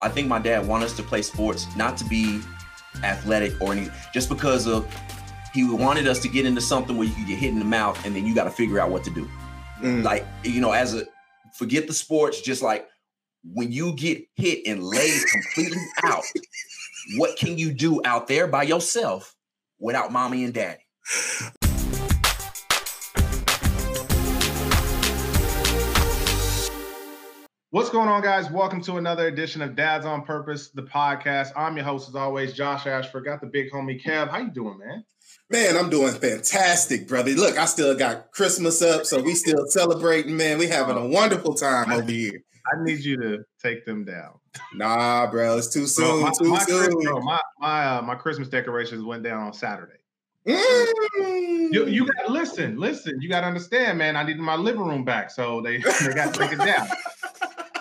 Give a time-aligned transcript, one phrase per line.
[0.00, 2.40] I think my dad wanted us to play sports, not to be
[3.02, 4.86] athletic or any, just because of
[5.52, 8.04] he wanted us to get into something where you could get hit in the mouth
[8.06, 9.28] and then you got to figure out what to do.
[9.80, 10.04] Mm.
[10.04, 11.04] Like, you know, as a
[11.54, 12.86] forget the sports, just like
[13.42, 16.22] when you get hit and laid completely out,
[17.16, 19.34] what can you do out there by yourself
[19.80, 20.82] without mommy and daddy?
[27.70, 28.50] What's going on, guys?
[28.50, 31.48] Welcome to another edition of Dads on Purpose, the podcast.
[31.54, 33.26] I'm your host, as always, Josh Ashford.
[33.26, 34.30] Got the big homie Kev.
[34.30, 35.04] How you doing, man?
[35.50, 37.32] Man, I'm doing fantastic, brother.
[37.32, 40.56] Look, I still got Christmas up, so we still celebrating, man.
[40.56, 42.42] We having a wonderful time over here.
[42.72, 44.38] I need you to take them down.
[44.72, 46.06] Nah, bro, it's too soon.
[46.06, 47.02] Bro, my, too my soon.
[47.02, 49.92] Bro, my my, uh, my Christmas decorations went down on Saturday.
[50.46, 51.74] Mm.
[51.74, 53.20] You, you got listen, listen.
[53.20, 54.16] You got to understand, man.
[54.16, 56.88] I needed my living room back, so they they got to take it down.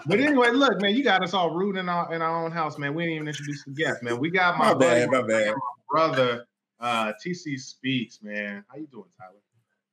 [0.07, 2.77] But anyway, look, man, you got us all rooting in our in our own house,
[2.77, 2.93] man.
[2.93, 4.19] We didn't even introduce the guest, man.
[4.19, 5.47] We got my, my bad, my bad.
[5.47, 5.53] My
[5.89, 6.45] brother,
[6.79, 8.63] uh, TC Speaks, man.
[8.69, 9.41] How you doing, Tyler?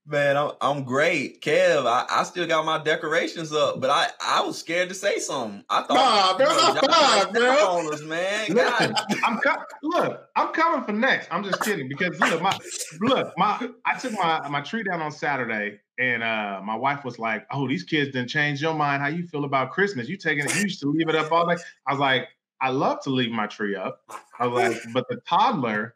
[0.06, 1.86] Man, I'm, I'm great, Kev.
[1.86, 5.64] I, I still got my decorations up, but I, I was scared to say something.
[5.70, 6.46] I thought, nah, bro,
[6.92, 7.90] high bro.
[7.90, 8.52] Us, man.
[8.52, 11.28] Listen, I'm co- look, I'm coming for next.
[11.30, 12.58] I'm just kidding because look, my
[13.00, 17.18] look, my I took my my tree down on Saturday, and uh, my wife was
[17.18, 19.00] like, "Oh, these kids didn't change your mind.
[19.00, 20.06] How you feel about Christmas?
[20.06, 20.54] You taking it?
[20.54, 22.28] You used to leave it up all day." I was like,
[22.60, 24.02] "I love to leave my tree up."
[24.38, 25.94] I was like, "But the toddler."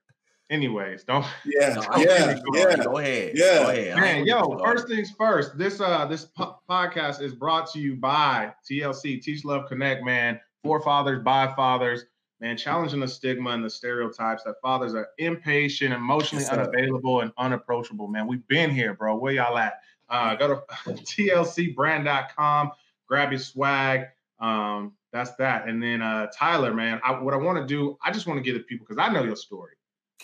[0.50, 1.26] Anyways, don't.
[1.44, 2.76] Yeah, no, yeah, yeah.
[2.76, 3.32] Go ahead.
[3.34, 3.96] Yeah, go ahead.
[3.96, 5.58] Man, yo, first things first.
[5.58, 10.04] This uh, this po- podcast is brought to you by TLC, Teach Love Connect.
[10.04, 12.04] Man, for fathers by fathers.
[12.40, 17.32] Man, challenging the stigma and the stereotypes that fathers are impatient, emotionally yes, unavailable, and
[17.36, 18.06] unapproachable.
[18.06, 19.16] Man, we've been here, bro.
[19.16, 19.80] Where y'all at?
[20.08, 20.62] Uh, go to
[20.92, 22.70] tlcbrand.com,
[23.08, 24.04] grab your swag.
[24.38, 25.68] Um, that's that.
[25.68, 28.42] And then uh, Tyler, man, I, what I want to do, I just want to
[28.42, 29.72] give the people because I know your story.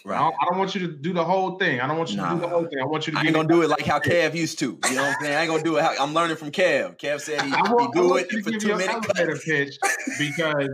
[0.04, 0.16] Right.
[0.16, 1.80] I don't, I don't, want you to do the whole thing.
[1.80, 2.30] I don't want you nah.
[2.30, 2.78] to do the whole thing.
[2.80, 3.18] I want you to.
[3.18, 4.78] I ain't gonna do it like how Kev used to.
[4.88, 5.34] You know what I'm saying?
[5.34, 5.82] I ain't gonna do it.
[5.82, 6.98] How, I'm learning from Kev.
[6.98, 9.44] Kev said he, he do it for two minutes.
[9.44, 9.78] pitch
[10.18, 10.68] because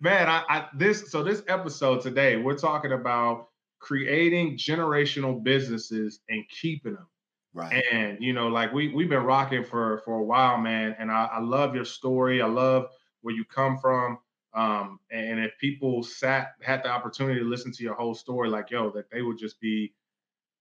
[0.00, 3.48] man, I, I this so this episode today we're talking about
[3.78, 7.06] creating generational businesses and keeping them.
[7.52, 7.84] Right.
[7.92, 10.96] And you know, like we we've been rocking for for a while, man.
[10.98, 12.42] And I, I love your story.
[12.42, 12.88] I love
[13.20, 14.18] where you come from.
[14.54, 18.70] Um, and if people sat had the opportunity to listen to your whole story, like
[18.70, 19.92] yo, that they would just be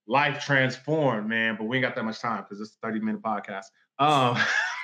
[0.08, 1.56] life transformed, man.
[1.58, 3.66] But we ain't got that much time because it's a 30 minute podcast.
[4.00, 4.38] Um,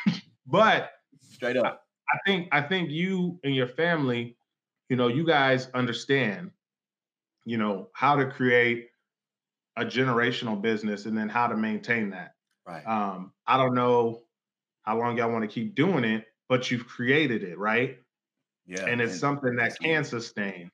[0.45, 4.37] but straight up, I, I think I think you and your family,
[4.89, 6.51] you know, you guys understand,
[7.45, 8.89] you know, how to create
[9.75, 12.35] a generational business and then how to maintain that.
[12.67, 12.85] Right.
[12.85, 14.21] Um, I don't know
[14.83, 17.97] how long y'all want to keep doing it, but you've created it, right?
[18.69, 18.85] Yeah.
[18.85, 20.69] And it's and something that can sustain.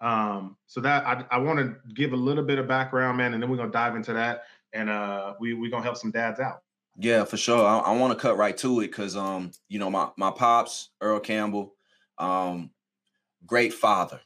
[0.00, 3.42] Um, so that I, I want to give a little bit of background, man, and
[3.42, 6.62] then we're gonna dive into that and uh we we're gonna help some dads out.
[6.96, 7.66] Yeah, for sure.
[7.66, 10.90] I, I want to cut right to it because um, you know, my my pops,
[11.00, 11.74] Earl Campbell,
[12.18, 12.70] um,
[13.46, 14.20] great father.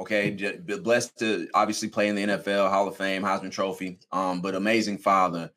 [0.00, 4.54] Okay, blessed to obviously play in the NFL, Hall of Fame, Heisman Trophy, um, but
[4.54, 5.50] amazing father.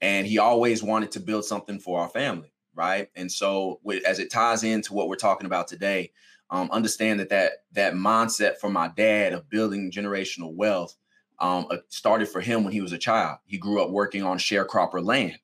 [0.00, 3.10] And he always wanted to build something for our family right?
[3.14, 6.12] And so, as it ties into what we're talking about today,
[6.48, 10.96] um, understand that that that mindset for my dad of building generational wealth
[11.40, 13.36] um, uh, started for him when he was a child.
[13.44, 15.38] He grew up working on sharecropper land.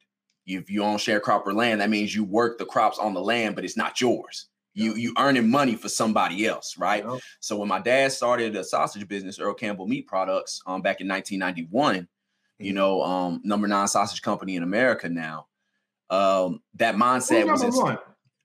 [0.46, 3.66] If you own sharecropper land, that means you work the crops on the land, but
[3.66, 4.46] it's not yours.
[4.72, 7.04] You you earning money for somebody else, right?
[7.41, 11.08] So when my dad started a sausage business, Earl Campbell Meat Products, um, back in
[11.08, 12.64] 1991, mm-hmm.
[12.64, 15.48] you know, um, number nine sausage company in America now
[16.11, 17.99] um, that mindset was number one.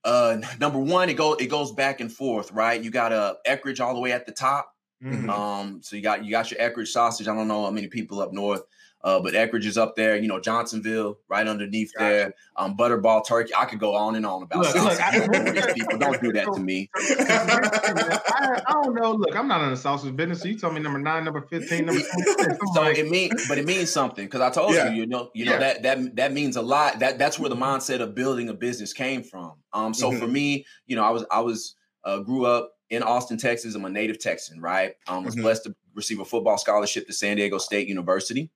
[0.04, 2.82] Uh, number one, it goes it goes back and forth, right?
[2.82, 4.74] You got a uh, Eckrich all the way at the top.
[5.04, 5.30] Mm-hmm.
[5.30, 7.28] Um, so you got you got your Eckrich sausage.
[7.28, 8.64] I don't know how many people up north
[9.04, 12.06] uh, but Eckrich is up there, you know, Johnsonville right underneath gotcha.
[12.06, 12.34] there.
[12.56, 13.54] Um, Butterball Turkey.
[13.58, 15.98] I could go on and on about look, look I, people.
[15.98, 16.90] Don't do that to me.
[16.96, 19.14] I, I, don't know.
[19.14, 20.42] Look, I'm not in the sausage business.
[20.42, 22.58] So you told me number nine, number 15, number 26.
[22.74, 24.92] So like, it means, but it means something because I told yeah.
[24.92, 25.60] you, you know, you know, yeah.
[25.60, 27.00] that that that means a lot.
[27.00, 29.54] That that's where the mindset of building a business came from.
[29.74, 30.20] Um, so mm-hmm.
[30.20, 33.74] for me, you know, I was I was uh, grew up in Austin, Texas.
[33.74, 34.94] I'm a native Texan, right?
[35.08, 35.44] Um, was mm-hmm.
[35.44, 38.52] blessed to receive a football scholarship to San Diego State University.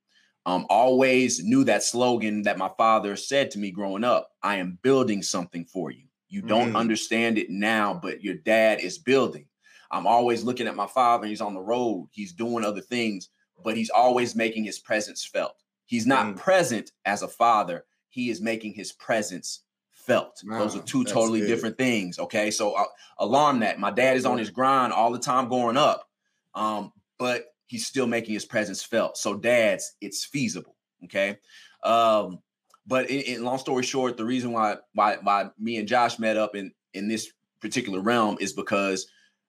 [0.47, 4.77] Um, always knew that slogan that my father said to me growing up I am
[4.83, 6.03] building something for you.
[6.27, 6.77] You don't mm.
[6.77, 9.47] understand it now, but your dad is building.
[9.91, 13.29] I'm always looking at my father, he's on the road, he's doing other things,
[13.63, 15.55] but he's always making his presence felt.
[15.85, 16.37] He's not mm.
[16.37, 20.41] present as a father, he is making his presence felt.
[20.47, 21.47] Those are two totally good.
[21.47, 22.19] different things.
[22.19, 22.85] Okay, so uh,
[23.19, 23.79] alarm that.
[23.79, 26.07] My dad is on his grind all the time, going up,
[26.53, 29.17] um, but he's still making his presence felt.
[29.17, 30.75] So, dads, it's feasible.
[31.03, 31.37] Okay,
[31.83, 32.39] um,
[32.87, 36.37] but in, in, long story short, the reason why why why me and Josh met
[36.37, 37.31] up in in this
[37.61, 39.07] particular realm is because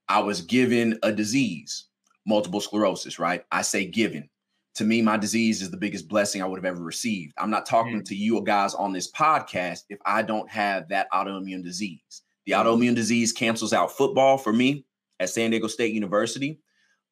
[0.08, 1.86] I was given a disease,
[2.26, 3.18] multiple sclerosis.
[3.18, 3.44] Right?
[3.50, 4.28] I say given
[4.76, 7.32] to me, my disease is the biggest blessing I would have ever received.
[7.38, 8.04] I'm not talking mm.
[8.04, 12.22] to you guys on this podcast if I don't have that autoimmune disease.
[12.44, 12.62] The mm.
[12.62, 14.84] autoimmune disease cancels out football for me
[15.18, 16.60] at San Diego State University.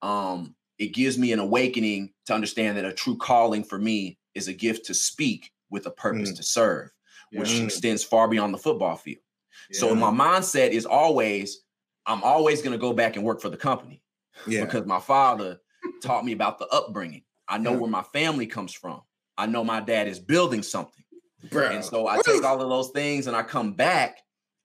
[0.03, 4.49] Um, it gives me an awakening to understand that a true calling for me is
[4.49, 6.37] a gift to speak with a purpose mm.
[6.37, 6.91] to serve,
[7.33, 7.65] which yeah.
[7.65, 9.23] extends far beyond the football field.
[9.71, 9.81] Yeah.
[9.81, 11.63] So my mindset is always,
[12.07, 14.03] I'm always going to go back and work for the company
[14.47, 14.65] yeah.
[14.65, 15.61] because my father
[16.03, 17.23] taught me about the upbringing.
[17.49, 17.79] I know yeah.
[17.79, 19.03] where my family comes from.
[19.37, 21.05] I know my dad is building something.
[21.51, 21.71] Bro.
[21.71, 24.19] And so I take all of those things and I come back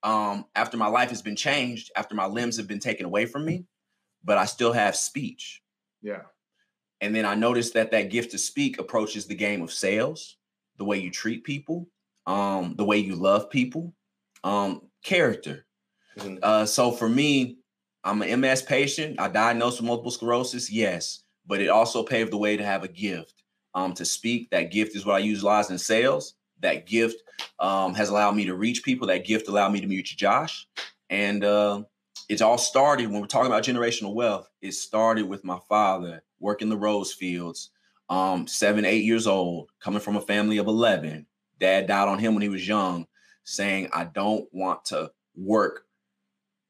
[0.04, 3.46] um, after my life has been changed, after my limbs have been taken away from
[3.46, 3.66] me,
[4.24, 5.62] but I still have speech.
[6.02, 6.22] Yeah.
[7.02, 10.38] And then I noticed that that gift to speak approaches the game of sales,
[10.78, 11.88] the way you treat people,
[12.28, 13.94] um, the way you love people,
[14.44, 15.66] um, character.
[16.18, 16.38] Mm-hmm.
[16.44, 17.58] Uh, so for me,
[18.04, 19.20] I'm an MS patient.
[19.20, 20.70] I diagnosed with multiple sclerosis.
[20.72, 23.44] Yes but it also paved the way to have a gift
[23.74, 24.50] um, to speak.
[24.52, 26.36] That gift is what I utilize in sales.
[26.62, 27.24] That gift
[27.60, 29.08] um, has allowed me to reach people.
[29.08, 30.68] That gift allowed me to meet Josh.
[31.10, 31.84] And uh,
[32.30, 34.48] it's all started when we're talking about generational wealth.
[34.62, 37.72] It started with my father working the rose fields,
[38.08, 41.26] um, seven, eight years old, coming from a family of 11.
[41.60, 43.08] Dad died on him when he was young,
[43.44, 45.86] saying, I don't want to work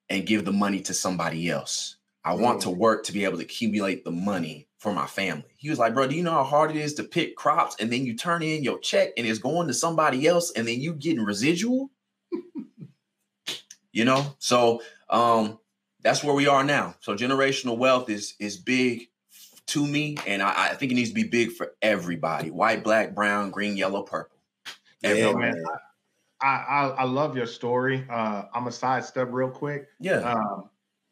[0.09, 1.97] and give the money to somebody else.
[2.23, 5.43] I want to work to be able to accumulate the money for my family.
[5.57, 7.91] He was like, bro, do you know how hard it is to pick crops and
[7.91, 10.93] then you turn in your check and it's going to somebody else and then you
[10.93, 11.91] getting residual?
[13.91, 15.59] you know, so um
[16.01, 16.95] that's where we are now.
[17.01, 19.09] So generational wealth is is big
[19.67, 23.13] to me, and I, I think it needs to be big for everybody: white, black,
[23.13, 24.37] brown, green, yellow, purple.
[25.01, 25.63] Yeah, man.
[26.41, 28.05] I, I, I love your story.
[28.09, 29.87] Uh, I'm a sidestep real quick.
[29.99, 30.19] Yeah.
[30.19, 30.69] Um,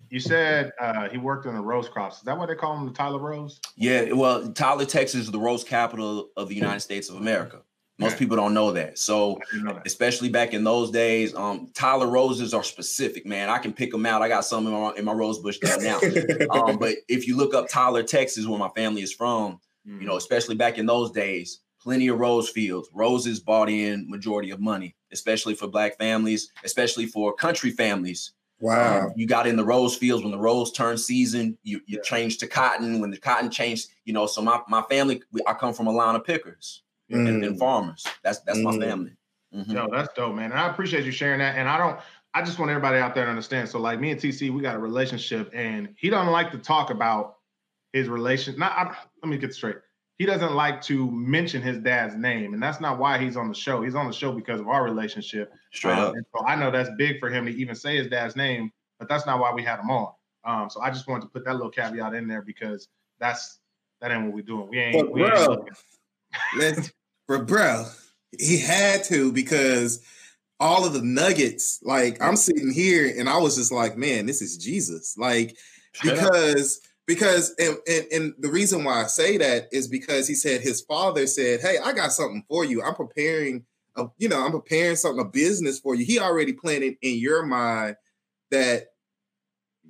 [0.09, 2.17] you said uh, he worked in the rose crops.
[2.17, 3.59] Is that what they call him, the Tyler Rose?
[3.75, 7.61] Yeah, well, Tyler, Texas is the rose capital of the United States of America.
[7.99, 8.17] Most yeah.
[8.19, 8.99] people don't know that.
[8.99, 9.87] So, know that.
[9.87, 13.49] especially back in those days, um, Tyler roses are specific, man.
[13.49, 14.21] I can pick them out.
[14.21, 15.99] I got some in my, in my rose bush down now.
[16.51, 19.99] um, but if you look up Tyler, Texas, where my family is from, mm.
[19.99, 22.87] you know, especially back in those days, plenty of rose fields.
[22.93, 29.05] Roses bought in majority of money, especially for black families, especially for country families Wow.
[29.05, 31.57] Um, you got in the rose fields when the rose turned season.
[31.63, 32.03] You you yeah.
[32.03, 33.89] changed to cotton when the cotton changed.
[34.05, 37.27] You know, so my my family, we, I come from a line of pickers mm.
[37.27, 37.59] and, and, mm.
[37.59, 38.05] farmers.
[38.23, 38.63] That's that's mm.
[38.63, 39.11] my family.
[39.53, 39.73] Mm-hmm.
[39.73, 40.51] No, that's dope, man.
[40.51, 41.55] And I appreciate you sharing that.
[41.55, 41.99] And I don't.
[42.33, 43.67] I just want everybody out there to understand.
[43.69, 46.89] So, like me and TC, we got a relationship, and he doesn't like to talk
[46.89, 47.37] about
[47.93, 48.57] his relation.
[48.59, 48.71] Not.
[48.73, 49.77] I, let me get straight
[50.17, 53.53] he doesn't like to mention his dad's name, and that's not why he's on the
[53.53, 53.83] show.
[53.83, 55.53] He's on the show because of our relationship.
[55.71, 56.15] Straight um, up.
[56.35, 59.27] so I know that's big for him to even say his dad's name, but that's
[59.27, 60.13] not why we had him on.
[60.43, 62.87] Um, so I just wanted to put that little caveat in there because
[63.19, 63.59] that's
[64.01, 64.67] that ain't what we're doing.
[64.69, 65.05] We ain't.
[65.05, 65.69] But we bro, ain't
[66.57, 66.91] let's,
[67.27, 67.85] but bro,
[68.37, 70.03] he had to because
[70.59, 71.79] all of the nuggets.
[71.83, 75.15] Like I'm sitting here and I was just like, man, this is Jesus.
[75.17, 75.57] Like
[76.01, 80.61] because because and, and, and the reason why I say that is because he said
[80.61, 82.83] his father said, "Hey, I got something for you.
[82.83, 83.65] I'm preparing,
[83.95, 87.45] a, you know, I'm preparing something a business for you." He already planted in your
[87.45, 87.95] mind
[88.51, 88.87] that,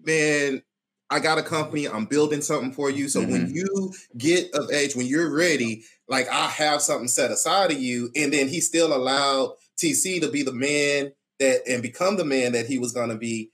[0.04, 0.62] man,
[1.10, 1.88] I got a company.
[1.88, 3.08] I'm building something for you.
[3.08, 3.32] So mm-hmm.
[3.32, 7.80] when you get of age, when you're ready, like I have something set aside of
[7.80, 12.26] you, and then he still allowed TC to be the man that and become the
[12.26, 13.52] man that he was going to be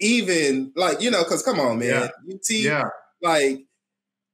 [0.00, 2.34] even like you know, because come on, man, yeah.
[2.34, 2.84] UT, yeah.
[3.22, 3.66] like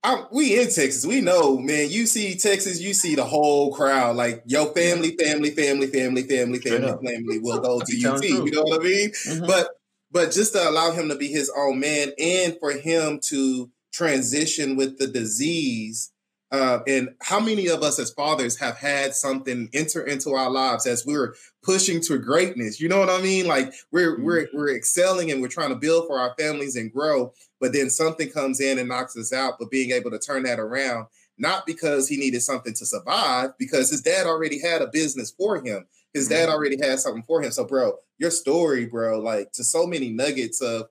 [0.05, 1.89] I'm, we in Texas, we know, man.
[1.89, 4.17] You see Texas, you see the whole crowd.
[4.17, 8.25] Like your family, family, family, family, family, family, family will go to UT.
[8.25, 9.11] You know what I mean?
[9.11, 9.47] Mm-hmm.
[9.47, 9.69] But
[10.13, 14.77] but just to allow him to be his own man, and for him to transition
[14.77, 16.13] with the disease
[16.53, 20.87] uh, and how many of us as fathers have had something enter into our lives
[20.87, 22.79] as we're pushing to greatness?
[22.79, 23.47] You know what I mean?
[23.47, 24.25] Like we're mm-hmm.
[24.25, 27.89] we're we're excelling and we're trying to build for our families and grow, but then
[27.89, 29.55] something comes in and knocks us out.
[29.59, 31.07] But being able to turn that around,
[31.39, 35.65] not because he needed something to survive, because his dad already had a business for
[35.65, 35.87] him.
[36.15, 37.51] His dad already had something for him.
[37.53, 40.89] So, bro, your story, bro, like to so many nuggets of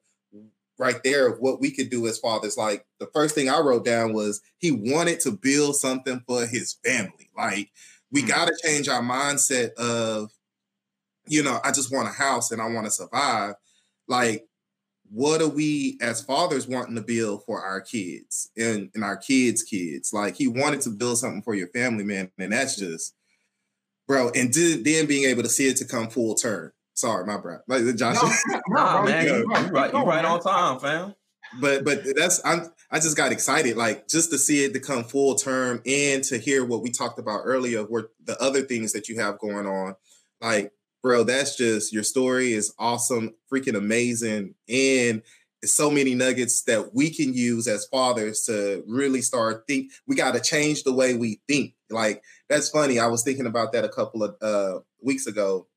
[0.79, 2.57] right there of what we could do as fathers.
[2.57, 6.73] Like the first thing I wrote down was he wanted to build something for his
[6.83, 7.29] family.
[7.37, 7.69] Like
[8.11, 8.29] we mm-hmm.
[8.29, 10.31] got to change our mindset of
[11.27, 13.55] you know, I just want a house and I want to survive.
[14.07, 14.45] Like,
[15.09, 19.63] what are we as fathers wanting to build for our kids and, and our kids'
[19.63, 20.11] kids?
[20.13, 22.31] Like, he wanted to build something for your family, man.
[22.37, 23.15] And that's just,
[24.11, 24.29] bro.
[24.35, 26.73] And then being able to see it to come full turn.
[26.95, 27.59] Sorry, my bro.
[27.67, 28.17] Like Josh.
[28.47, 31.15] No, nah, man, you, right, you right on time, fam.
[31.61, 35.05] But but that's I'm I just got excited, like just to see it to come
[35.05, 39.07] full term and to hear what we talked about earlier, where the other things that
[39.07, 39.95] you have going on.
[40.41, 44.55] Like, bro, that's just your story is awesome, freaking amazing.
[44.67, 45.21] And
[45.63, 50.33] so many nuggets that we can use as fathers to really start think we got
[50.33, 51.73] to change the way we think.
[51.89, 55.67] Like that's funny i was thinking about that a couple of uh, weeks ago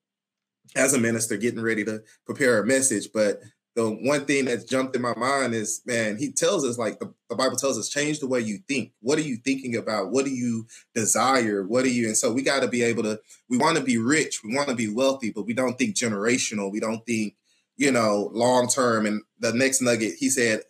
[0.76, 3.40] as a minister getting ready to prepare a message but
[3.76, 7.12] the one thing that's jumped in my mind is man he tells us like the,
[7.30, 8.92] the bible tells us change the way you think.
[9.00, 10.12] What are you thinking about?
[10.12, 11.64] What do you desire?
[11.66, 13.98] What do you and so we got to be able to we want to be
[13.98, 16.72] rich we want to be wealthy but we don't think generational.
[16.72, 17.34] We don't think
[17.76, 20.60] you know long term and the next nugget he said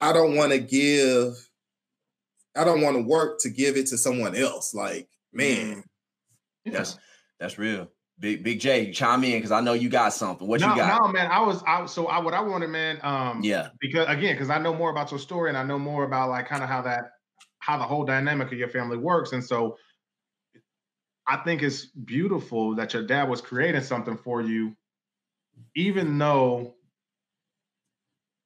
[0.00, 1.34] i don't want to give
[2.56, 5.84] i don't want to work to give it to someone else like man
[6.66, 6.72] mm.
[6.72, 6.98] that's
[7.38, 7.88] that's real
[8.20, 10.46] Big Big J, chime in because I know you got something.
[10.46, 11.00] What no, you got?
[11.00, 11.30] No, man.
[11.30, 13.00] I was I so I what I wanted, man.
[13.02, 13.68] Um, yeah.
[13.80, 16.46] Because again, because I know more about your story and I know more about like
[16.46, 17.12] kind of how that
[17.60, 19.74] how the whole dynamic of your family works, and so
[21.26, 24.76] I think it's beautiful that your dad was creating something for you,
[25.74, 26.74] even though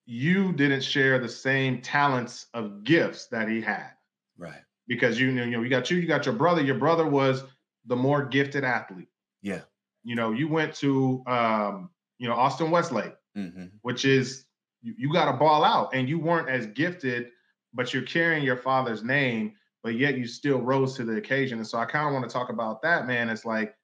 [0.07, 3.91] you didn't share the same talents of gifts that he had.
[4.37, 4.61] Right.
[4.87, 6.63] Because you know, you know, you got you, you got your brother.
[6.63, 7.43] Your brother was
[7.87, 9.09] the more gifted athlete.
[9.43, 9.61] Yeah.
[10.03, 13.67] You know, you went to um, you know, Austin Westlake, mm-hmm.
[13.83, 14.45] which is
[14.83, 17.29] you, you got to ball out, and you weren't as gifted,
[17.73, 21.59] but you're carrying your father's name, but yet you still rose to the occasion.
[21.59, 23.31] And so I kind of want to talk about that, man.
[23.31, 23.75] It's like,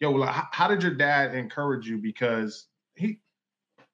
[0.00, 1.98] yo, how, how did your dad encourage you?
[1.98, 3.20] Because he,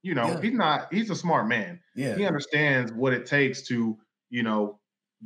[0.03, 0.41] you know, yeah.
[0.41, 1.81] he's not, he's a smart man.
[1.95, 2.17] Yeah.
[2.17, 3.97] He understands what it takes to,
[4.31, 4.79] you know,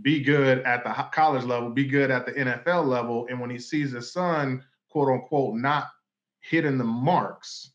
[0.02, 3.26] be good at the college level, be good at the NFL level.
[3.30, 5.88] And when he sees his son quote unquote not
[6.40, 7.72] hitting the marks,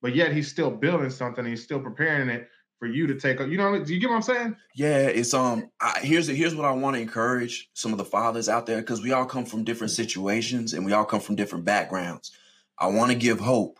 [0.00, 1.44] but yet he's still building something.
[1.44, 2.48] He's still preparing it
[2.82, 3.40] for you to take.
[3.40, 3.48] Up.
[3.48, 4.56] You know, do you get what I'm saying?
[4.74, 5.70] Yeah, it's um.
[5.80, 9.00] I, here's here's what I want to encourage some of the fathers out there because
[9.00, 12.32] we all come from different situations and we all come from different backgrounds.
[12.76, 13.78] I want to give hope,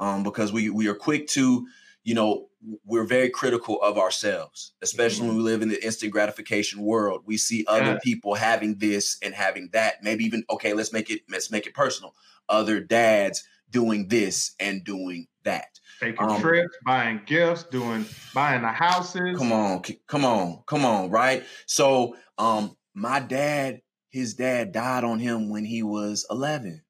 [0.00, 1.68] um, because we we are quick to,
[2.02, 2.48] you know,
[2.84, 5.36] we're very critical of ourselves, especially mm-hmm.
[5.36, 7.22] when we live in the instant gratification world.
[7.26, 7.98] We see other yeah.
[8.02, 10.02] people having this and having that.
[10.02, 12.16] Maybe even okay, let's make it let's make it personal.
[12.48, 15.78] Other dads doing this and doing that.
[16.00, 19.36] Taking um, trips, buying gifts, doing buying the houses.
[19.36, 21.44] Come on, come on, come on, right?
[21.66, 26.82] So um my dad, his dad died on him when he was 11.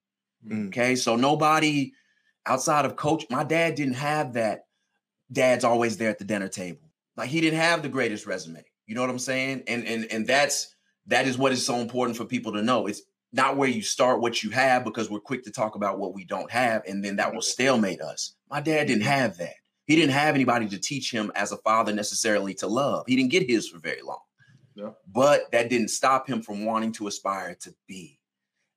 [0.46, 0.68] Mm.
[0.68, 1.92] Okay, so nobody
[2.46, 4.66] outside of coach, my dad didn't have that
[5.32, 6.90] dad's always there at the dinner table.
[7.16, 8.64] Like he didn't have the greatest resume.
[8.86, 9.64] You know what I'm saying?
[9.66, 10.74] And and and that's
[11.06, 12.86] that is what is so important for people to know.
[12.86, 13.02] It's
[13.32, 16.24] not where you start what you have because we're quick to talk about what we
[16.24, 18.34] don't have and then that will stalemate us.
[18.50, 19.10] My dad didn't mm-hmm.
[19.10, 19.54] have that.
[19.86, 23.04] He didn't have anybody to teach him as a father necessarily to love.
[23.06, 24.20] He didn't get his for very long.
[24.74, 24.90] Yeah.
[25.12, 28.20] But that didn't stop him from wanting to aspire to be.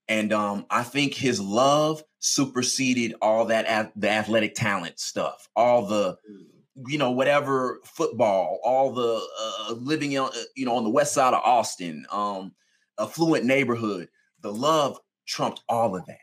[0.07, 6.17] And um, I think his love superseded all that the athletic talent stuff, all the
[6.29, 6.45] mm.
[6.87, 11.13] you know whatever football, all the uh, living on uh, you know on the west
[11.13, 12.53] side of Austin, um,
[12.99, 14.09] affluent neighborhood.
[14.43, 16.19] The love trumped all of that.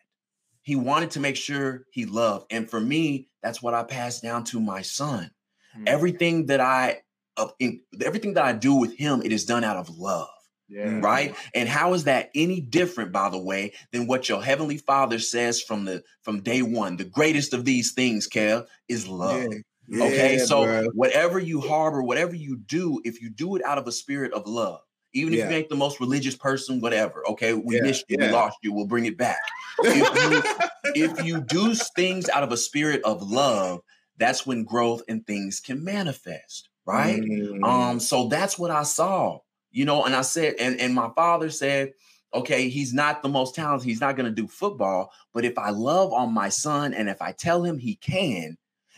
[0.63, 4.45] He wanted to make sure he loved, and for me, that's what I passed down
[4.45, 5.31] to my son.
[5.75, 5.85] Mm-hmm.
[5.87, 7.01] Everything that I,
[7.37, 10.29] uh, in, everything that I do with him, it is done out of love.
[10.69, 11.01] Yeah.
[11.01, 11.35] Right.
[11.53, 15.61] And how is that any different, by the way, than what your heavenly father says
[15.61, 16.97] from the from day one?
[16.97, 19.43] The greatest of these things, Kev, is love.
[19.51, 19.59] Yeah.
[19.89, 20.39] Yeah, okay.
[20.39, 20.89] So bro.
[20.95, 24.47] whatever you harbor, whatever you do, if you do it out of a spirit of
[24.47, 24.81] love,
[25.13, 27.27] even if you ain't the most religious person, whatever.
[27.31, 29.43] Okay, we missed you, we lost you, we'll bring it back.
[29.83, 33.81] if, you, if you do things out of a spirit of love,
[34.19, 37.21] that's when growth and things can manifest, right?
[37.21, 37.65] Mm.
[37.65, 39.41] Um, so that's what I saw
[39.73, 41.93] you know, and I said, and, and my father said,
[42.35, 45.71] okay, he's not the most talented, he's not going to do football, but if I
[45.71, 48.57] love on my son and if I tell him he can,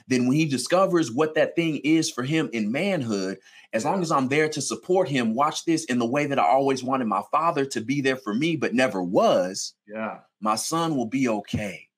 [0.09, 3.39] then when he discovers what that thing is for him in manhood,
[3.73, 6.45] as long as I'm there to support him, watch this in the way that I
[6.45, 9.75] always wanted my father to be there for me, but never was.
[9.87, 10.19] Yeah.
[10.41, 11.89] My son will be okay.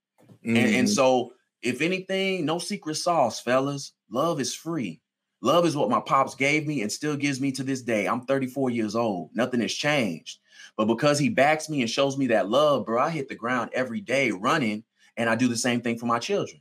[0.45, 0.57] Mm-hmm.
[0.57, 0.95] And, and mm-hmm.
[0.95, 1.33] so,
[1.63, 3.93] if anything, no secret sauce, fellas.
[4.11, 5.01] Love is free.
[5.41, 8.07] Love is what my pops gave me and still gives me to this day.
[8.07, 9.31] I'm 34 years old.
[9.35, 10.39] Nothing has changed.
[10.77, 13.71] But because he backs me and shows me that love, bro, I hit the ground
[13.75, 14.85] every day running
[15.17, 16.61] and I do the same thing for my children.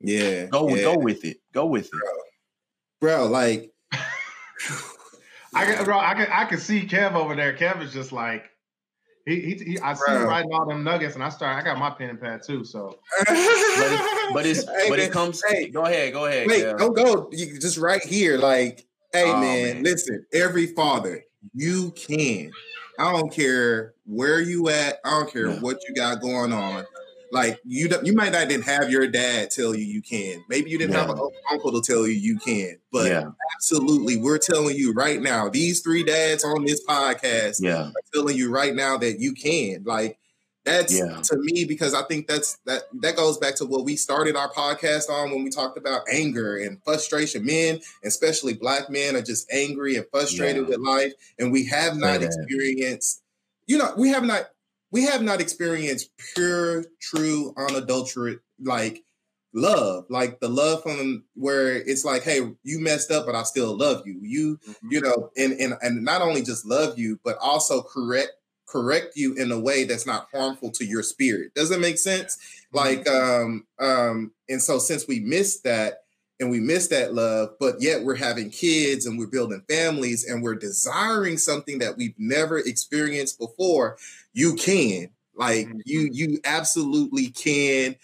[0.00, 0.46] Yeah.
[0.46, 0.82] Go yeah.
[0.82, 1.38] go with it.
[1.52, 2.00] Go with it.
[3.00, 3.72] Bro, bro like
[5.54, 7.54] I can bro, I can I can see Kev over there.
[7.56, 8.50] Kev is just like
[9.26, 11.56] he, he, he I see him writing all them nuggets, and I start.
[11.56, 12.64] I got my pen and pad too.
[12.64, 15.42] So, but, it's, but it's hey, but man, it comes.
[15.46, 16.46] Hey, go ahead, go ahead.
[16.46, 17.28] Wait, don't go.
[17.30, 20.24] You just right here, like, hey oh, man, man, listen.
[20.32, 21.22] Every father,
[21.54, 22.50] you can.
[22.98, 24.98] I don't care where you at.
[25.04, 25.60] I don't care yeah.
[25.60, 26.84] what you got going on.
[27.32, 30.44] Like you, you might not didn't have your dad tell you you can.
[30.48, 31.00] Maybe you didn't yeah.
[31.00, 32.76] have an uncle to tell you you can.
[32.92, 33.30] But yeah.
[33.54, 35.48] absolutely, we're telling you right now.
[35.48, 39.84] These three dads on this podcast, yeah, are telling you right now that you can.
[39.84, 40.18] Like
[40.64, 41.20] that's yeah.
[41.22, 44.50] to me because I think that's that that goes back to what we started our
[44.52, 47.44] podcast on when we talked about anger and frustration.
[47.44, 50.68] Men, especially black men, are just angry and frustrated yeah.
[50.68, 53.22] with life, and we have not experienced.
[53.66, 54.50] You know, we have not
[54.90, 59.02] we have not experienced pure, true, unadulterated like
[59.52, 63.76] love, like the love from where it's like, hey, you messed up, but I still
[63.76, 64.18] love you.
[64.22, 64.88] You, mm-hmm.
[64.90, 68.32] you know, and and and not only just love you, but also correct
[68.66, 71.52] correct you in a way that's not harmful to your spirit.
[71.54, 72.36] Does it make sense?
[72.72, 72.76] Mm-hmm.
[72.76, 76.02] Like, um, um, and so since we missed that
[76.38, 80.42] and we miss that love, but yet we're having kids and we're building families and
[80.42, 83.98] we're desiring something that we've never experienced before
[84.32, 85.78] you can like mm-hmm.
[85.84, 87.96] you you absolutely can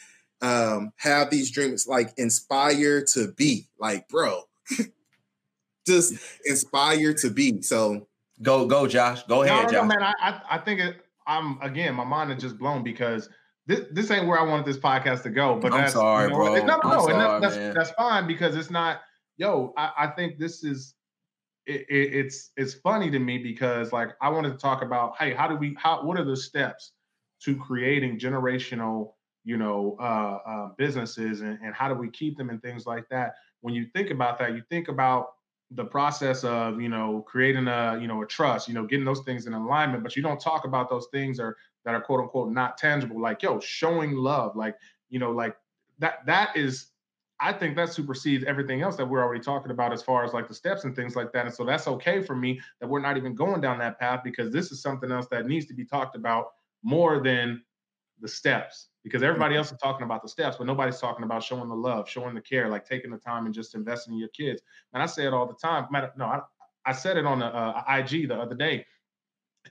[0.43, 4.43] um have these dreams like inspire to be like bro
[5.87, 6.15] just
[6.45, 8.07] inspire to be so.
[8.43, 9.23] Go go josh.
[9.25, 9.89] Go ahead no, josh.
[9.89, 13.31] man i i think it, i'm again my mind is just blown because
[13.67, 16.31] this this ain't where i wanted this podcast to go but I'm that's sorry you
[16.33, 16.55] know, bro.
[16.57, 19.01] no no, no sorry, that's, that's, that's fine because it's not
[19.39, 20.96] yo i, I think this is
[21.67, 25.35] it, it, it's it's funny to me because like I wanted to talk about hey
[25.35, 26.93] how do we how what are the steps
[27.43, 29.13] to creating generational
[29.45, 33.09] you know uh, uh, businesses and, and how do we keep them and things like
[33.11, 33.35] that?
[33.61, 35.31] When you think about that you think about
[35.73, 39.23] the process of you know creating a you know a trust you know getting those
[39.23, 42.53] things in alignment but you don't talk about those things are that are quote unquote
[42.53, 44.77] not tangible like yo showing love like
[45.11, 45.57] you know like
[45.99, 46.87] that that is
[47.39, 50.49] I think that supersedes everything else that we're already talking about as far as like
[50.49, 51.45] the steps and things like that.
[51.45, 54.53] And so that's okay for me that we're not even going down that path because
[54.53, 57.63] this is something else that needs to be talked about more than
[58.21, 59.59] the steps because everybody mm-hmm.
[59.59, 62.41] else is talking about the steps, but nobody's talking about showing the love, showing the
[62.41, 64.63] care, like taking the time and just investing in your kids.
[64.95, 65.87] And I say it all the time.
[66.17, 66.41] No, I,
[66.87, 68.87] I said it on the uh, IG the other day.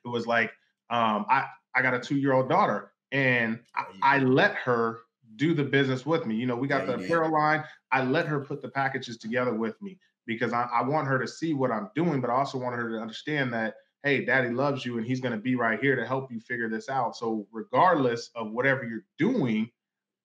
[0.03, 0.51] It was like,
[0.89, 4.99] um, I, I got a two year old daughter and I, I let her
[5.35, 6.35] do the business with me.
[6.35, 7.63] You know, we got yeah, the apparel line.
[7.91, 11.27] I let her put the packages together with me because I, I, want her to
[11.27, 14.85] see what I'm doing, but I also want her to understand that, hey, daddy loves
[14.85, 17.15] you and he's going to be right here to help you figure this out.
[17.15, 19.69] So, regardless of whatever you're doing,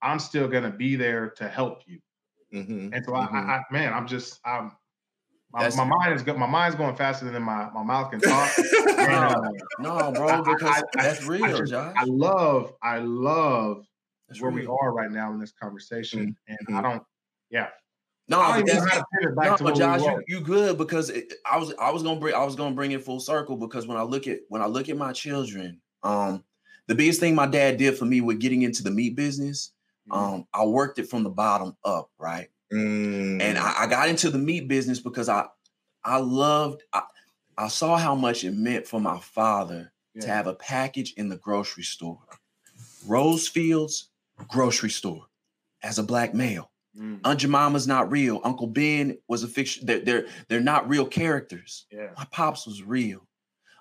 [0.02, 1.98] I'm still going to be there to help you.
[2.54, 3.36] Mm-hmm, and so, mm-hmm.
[3.36, 4.72] I, I, man, I'm just, I'm,
[5.52, 6.24] my, my, mind is.
[6.26, 8.52] My mind's going faster than my, my mouth can talk.
[8.88, 11.92] no, no, bro, because I, that's real, just, Josh.
[11.96, 13.84] I love, I love
[14.30, 14.70] that's where real.
[14.70, 16.36] we are right now in this conversation.
[16.48, 16.64] Mm-hmm.
[16.68, 17.02] And I don't,
[17.50, 17.66] yeah.
[18.28, 22.20] No, I no, but Josh, you, you good because it, I was I was gonna
[22.20, 24.66] bring I was gonna bring it full circle because when I look at when I
[24.66, 26.44] look at my children, um,
[26.86, 29.72] the biggest thing my dad did for me with getting into the meat business,
[30.08, 30.34] mm-hmm.
[30.34, 32.48] um, I worked it from the bottom up, right?
[32.72, 33.42] Mm.
[33.42, 35.46] And I, I, got into the meat business because I
[36.04, 37.02] I loved I,
[37.58, 40.22] I saw how much it meant for my father yeah.
[40.22, 42.22] to have a package in the grocery store.
[43.08, 44.09] Rose Fields
[44.48, 45.26] grocery store
[45.82, 46.70] as a black male.
[46.98, 47.20] Mm.
[47.24, 48.40] Aunt Jemima's not real.
[48.44, 49.86] Uncle Ben was a fiction.
[49.86, 51.86] They're, they're they're not real characters.
[51.90, 52.08] Yeah.
[52.16, 53.26] My pops was real.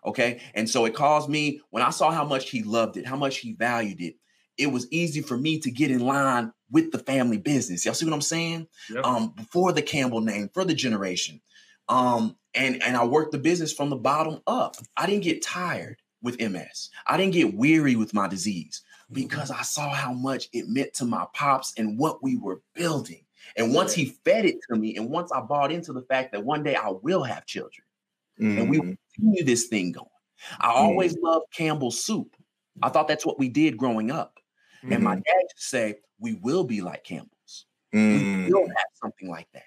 [0.06, 0.42] Okay.
[0.54, 3.38] And so it caused me when I saw how much he loved it, how much
[3.38, 4.16] he valued it,
[4.58, 7.86] it was easy for me to get in line with the family business.
[7.86, 8.68] Y'all see what I'm saying?
[8.90, 9.06] Yep.
[9.06, 11.42] Um, before the Campbell name, for the generation.
[11.88, 14.76] Um, and and I worked the business from the bottom up.
[14.96, 16.90] I didn't get tired with MS.
[17.08, 21.06] I didn't get weary with my disease because I saw how much it meant to
[21.06, 23.24] my pops and what we were building.
[23.56, 26.44] And once he fed it to me, and once I bought into the fact that
[26.44, 27.86] one day I will have children
[28.40, 28.60] mm-hmm.
[28.60, 29.22] and we will mm-hmm.
[29.22, 30.08] continue this thing going.
[30.60, 31.26] I always mm-hmm.
[31.26, 32.36] loved Campbell's soup.
[32.82, 34.38] I thought that's what we did growing up.
[34.84, 34.94] Mm-hmm.
[34.94, 35.22] And my mm-hmm.
[35.22, 37.66] dad to say, We will be like Campbell's.
[37.92, 38.68] We will mm.
[38.68, 39.64] have something like that.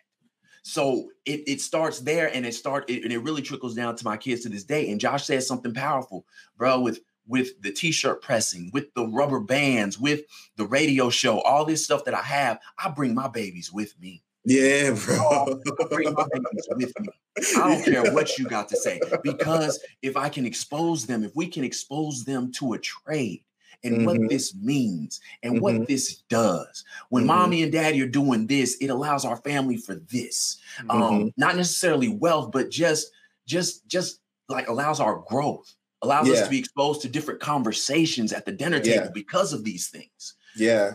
[0.62, 4.04] So it, it starts there and it start it, and it really trickles down to
[4.04, 4.90] my kids to this day.
[4.90, 6.24] And Josh says something powerful,
[6.56, 10.22] bro, with with the t-shirt pressing, with the rubber bands, with
[10.56, 14.22] the radio show, all this stuff that I have, I bring my babies with me.
[14.44, 15.60] Yeah, bro.
[15.80, 17.08] I bring my babies with me.
[17.56, 21.34] I don't care what you got to say because if I can expose them, if
[21.34, 23.44] we can expose them to a trade
[23.84, 24.06] and mm-hmm.
[24.06, 25.62] what this means and mm-hmm.
[25.62, 26.84] what this does.
[27.08, 27.28] When mm-hmm.
[27.28, 30.58] mommy and daddy are doing this, it allows our family for this.
[30.88, 31.28] Um, mm-hmm.
[31.36, 33.10] not necessarily wealth, but just
[33.46, 36.34] just just like allows our growth, allows yeah.
[36.34, 39.10] us to be exposed to different conversations at the dinner table yeah.
[39.14, 40.34] because of these things.
[40.56, 40.94] Yeah.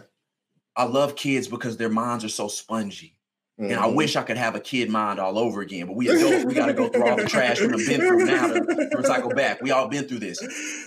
[0.75, 3.17] I love kids because their minds are so spongy.
[3.59, 3.71] Mm-hmm.
[3.71, 3.95] And I mm-hmm.
[3.95, 6.67] wish I could have a kid mind all over again, but we adults, we got
[6.67, 9.61] to go through all the trash we have been through now to, to, recycle back.
[9.61, 10.39] We all been through this.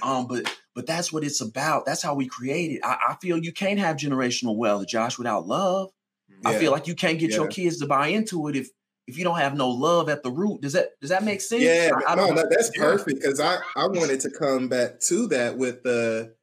[0.02, 1.84] Um, but but that's what it's about.
[1.84, 2.80] That's how we create it.
[2.84, 5.90] I, I feel you can't have generational wealth, Josh, without love.
[6.28, 6.50] Yeah.
[6.50, 8.68] I feel like you can't get your kids to buy into it if
[9.10, 10.62] if you don't have no love at the root.
[10.62, 11.62] Does that does that make sense?
[11.62, 15.58] Yeah, I, I no, that's perfect because I I wanted to come back to that
[15.58, 16.34] with the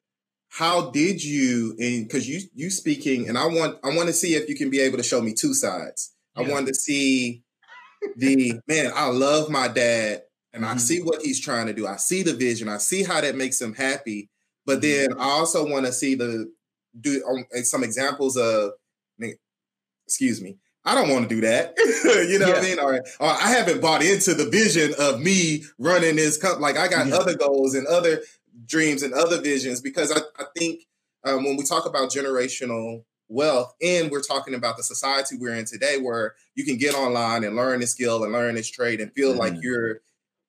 [0.50, 4.36] how did you and because you you speaking and I want I want to see
[4.36, 7.44] if you can be able to show me two sides I wanted to see
[8.16, 8.92] the man.
[8.96, 10.74] I love my dad, and mm-hmm.
[10.74, 11.88] I see what he's trying to do.
[11.88, 12.70] I see the vision.
[12.70, 14.30] I see how that makes him happy.
[14.66, 15.12] But mm-hmm.
[15.12, 16.52] then I also want to see the
[17.00, 18.72] do um, some examples of.
[20.06, 20.58] Excuse me.
[20.88, 21.74] I don't want to do that.
[22.30, 22.54] you know yeah.
[22.54, 22.80] what I mean?
[22.80, 26.62] Or, or I haven't bought into the vision of me running this company.
[26.62, 27.16] Like I got yeah.
[27.16, 28.22] other goals and other
[28.66, 30.84] dreams and other visions because I, I think
[31.26, 35.66] um, when we talk about generational wealth and we're talking about the society we're in
[35.66, 39.12] today where you can get online and learn this skill and learn this trade and
[39.12, 39.38] feel mm.
[39.38, 40.00] like you're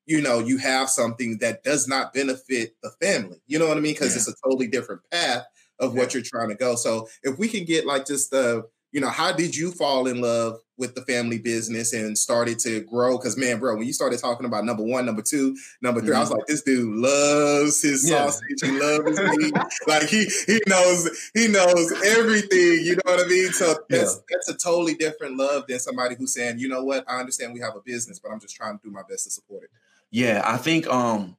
[0.07, 3.81] you know you have something that does not benefit the family you know what i
[3.81, 4.18] mean because yeah.
[4.18, 5.44] it's a totally different path
[5.81, 9.01] of what you're trying to go so if we can get like just the you
[9.01, 13.18] know, how did you fall in love with the family business and started to grow?
[13.18, 16.16] Because man, bro, when you started talking about number one, number two, number 3 mm-hmm.
[16.16, 16.38] I was mm-hmm.
[16.38, 18.31] like, this dude loves his yeah.
[18.31, 19.55] sausage, he loves his meat.
[19.87, 22.85] like he he knows he knows everything.
[22.85, 23.53] You know what I mean?
[23.53, 24.20] So that's yeah.
[24.31, 27.61] that's a totally different love than somebody who's saying, you know what, I understand we
[27.61, 29.70] have a business, but I'm just trying to do my best to support it.
[30.11, 31.37] Yeah, I think um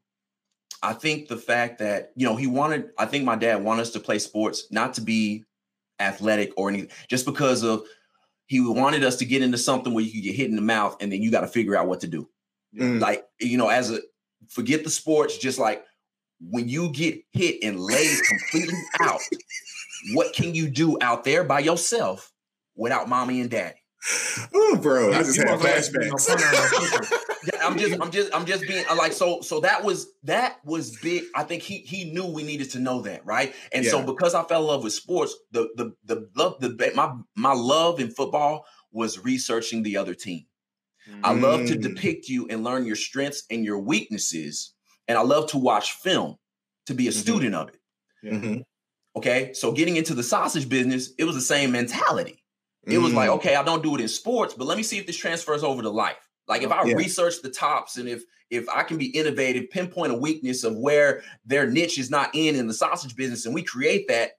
[0.81, 3.91] I think the fact that you know he wanted, I think my dad wanted us
[3.91, 5.45] to play sports, not to be
[5.99, 7.83] athletic or anything, just because of
[8.47, 10.97] he wanted us to get into something where you could get hit in the mouth
[10.99, 12.27] and then you got to figure out what to do.
[12.77, 12.99] Mm.
[12.99, 13.99] Like, you know, as a
[14.49, 15.83] forget the sports, just like
[16.41, 19.19] when you get hit and laid completely out,
[20.13, 22.31] what can you do out there by yourself
[22.75, 23.78] without mommy and daddy?
[24.53, 26.29] Oh, bro, I just had flashbacks.
[27.61, 30.97] I'm just, I'm just, I'm just being uh, like, so, so that was that was
[30.97, 31.23] big.
[31.35, 33.53] I think he he knew we needed to know that, right?
[33.73, 33.91] And yeah.
[33.91, 37.53] so because I fell in love with sports, the the the love the my my
[37.53, 40.45] love in football was researching the other team.
[41.09, 41.19] Mm.
[41.23, 41.81] I love to mm.
[41.81, 44.73] depict you and learn your strengths and your weaknesses,
[45.09, 46.37] and I love to watch film
[46.85, 47.19] to be a mm-hmm.
[47.19, 47.79] student of it.
[48.23, 48.61] Mm-hmm.
[49.17, 52.38] Okay, so getting into the sausage business, it was the same mentality.
[52.85, 53.35] It was like, mm.
[53.35, 55.81] okay, I don't do it in sports, but let me see if this transfers over
[55.81, 56.29] to life.
[56.47, 56.95] Like if I yeah.
[56.95, 61.21] research the tops and if if I can be innovative, pinpoint a weakness of where
[61.45, 64.31] their niche is not in in the sausage business, and we create that,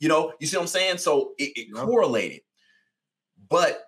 [0.00, 0.98] you know, you see what I'm saying?
[0.98, 1.84] So it, it yep.
[1.84, 2.40] correlated.
[3.50, 3.84] But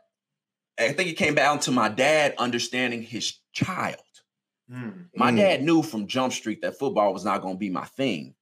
[0.79, 3.97] I think it came down to my dad understanding his child.
[4.71, 5.07] Mm.
[5.15, 5.39] My mm.
[5.39, 8.35] dad knew from Jump Street that football was not going to be my thing.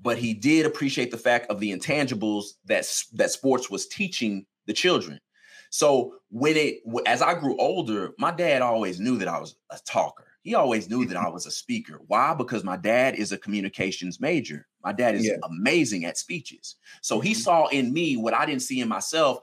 [0.00, 4.72] But he did appreciate the fact of the intangibles that that sports was teaching the
[4.72, 5.20] children.
[5.70, 9.78] So when it as I grew older, my dad always knew that I was a
[9.84, 10.26] talker.
[10.42, 12.00] He always knew that I was a speaker.
[12.06, 12.34] Why?
[12.34, 14.66] Because my dad is a communications major.
[14.84, 15.36] My dad is yeah.
[15.42, 16.76] amazing at speeches.
[17.00, 17.40] So he mm-hmm.
[17.40, 19.38] saw in me what I didn't see in myself,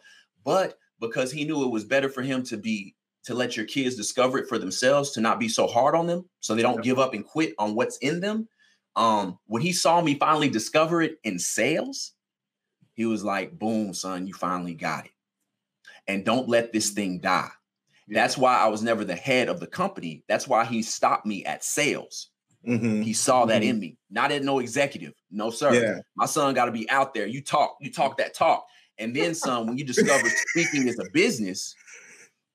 [0.46, 3.96] but because he knew it was better for him to be to let your kids
[3.96, 6.82] discover it for themselves, to not be so hard on them so they don't yeah.
[6.82, 8.48] give up and quit on what's in them.
[8.96, 12.14] Um, when he saw me finally discover it in sales,
[12.94, 15.11] he was like, boom, son, you finally got it.
[16.08, 17.50] And don't let this thing die.
[18.08, 18.22] Yeah.
[18.22, 20.24] That's why I was never the head of the company.
[20.28, 22.30] That's why he stopped me at sales.
[22.68, 23.02] Mm-hmm.
[23.02, 23.70] He saw that mm-hmm.
[23.72, 25.14] in me, not at no executive.
[25.32, 25.74] No, sir.
[25.74, 26.00] Yeah.
[26.16, 27.26] My son got to be out there.
[27.26, 28.66] You talk, you talk that talk.
[28.98, 31.76] And then, son, when you discover speaking is a business,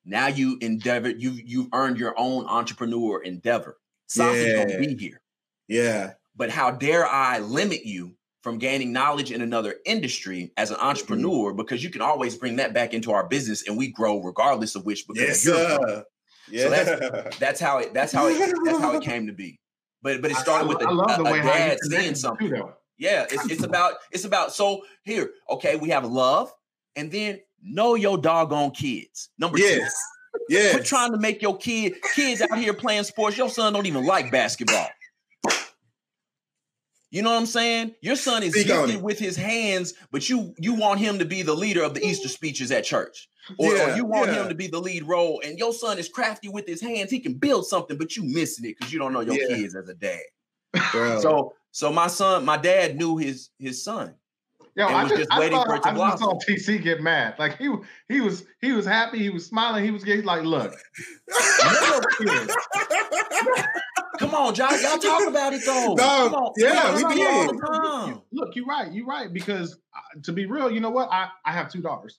[0.05, 3.79] now you endeavor, you you've earned your own entrepreneur endeavor.
[4.07, 4.65] Something's yeah.
[4.65, 5.21] gonna be here.
[5.67, 6.13] Yeah.
[6.37, 8.16] But how dare I limit you
[8.47, 10.87] from gaining knowledge in another industry as an mm-hmm.
[10.87, 11.57] entrepreneur mm-hmm.
[11.57, 14.87] because you can always bring that back into our business and we grow regardless of
[14.87, 16.05] which because yes, you're
[16.49, 16.63] yeah.
[16.63, 19.59] So that's that's how it that's how it that's how it came to be.
[20.01, 22.53] But but it started I, with a, a, a dad seeing something.
[22.99, 26.53] Yeah, it's, it's about it's about so here, okay, we have love
[26.95, 29.29] and then know your doggone kids.
[29.41, 29.93] Number yes.
[30.49, 30.55] two.
[30.77, 33.37] we're trying to make your kid kids out here playing sports.
[33.37, 34.87] Your son don't even like basketball.
[37.11, 37.95] You know what I'm saying?
[38.01, 41.43] Your son is Speak gifted with his hands, but you you want him to be
[41.43, 42.11] the leader of the mm-hmm.
[42.11, 43.29] Easter speeches at church.
[43.59, 44.43] Or, yeah, or you want yeah.
[44.43, 47.11] him to be the lead role, and your son is crafty with his hands.
[47.11, 49.57] He can build something, but you missing it because you don't know your yeah.
[49.57, 50.21] kids as a dad.
[50.93, 51.21] Bro.
[51.21, 54.15] So So my son, my dad knew his his son.
[54.75, 57.35] Yo, I just, just I waiting for it to I just saw TC get mad.
[57.39, 57.75] Like he
[58.09, 60.75] he was he was happy, he was smiling, he was getting like, look.
[64.19, 65.95] Come on, John, y'all talk about it though.
[65.95, 68.21] No, yeah, we did.
[68.33, 68.93] Look, you're right.
[68.93, 71.09] You're right because uh, to be real, you know what?
[71.11, 72.19] I I have two daughters.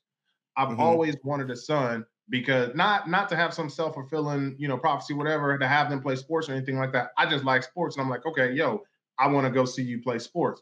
[0.55, 0.79] I've mm-hmm.
[0.79, 5.13] always wanted a son because not not to have some self fulfilling you know prophecy,
[5.13, 7.09] whatever, to have them play sports or anything like that.
[7.17, 8.83] I just like sports, and I'm like, okay, yo,
[9.17, 10.61] I want to go see you play sports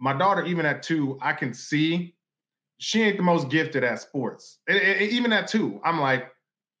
[0.00, 2.14] my daughter, even at two, I can see
[2.78, 4.58] she ain't the most gifted at sports.
[4.66, 6.30] It, it, even at two, I'm like,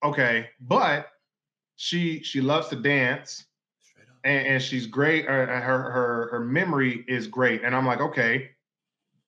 [0.02, 1.08] okay, but
[1.76, 3.46] she she loves to dance,
[4.24, 5.26] and, and she's great.
[5.26, 8.50] Her, her her her memory is great, and I'm like, okay,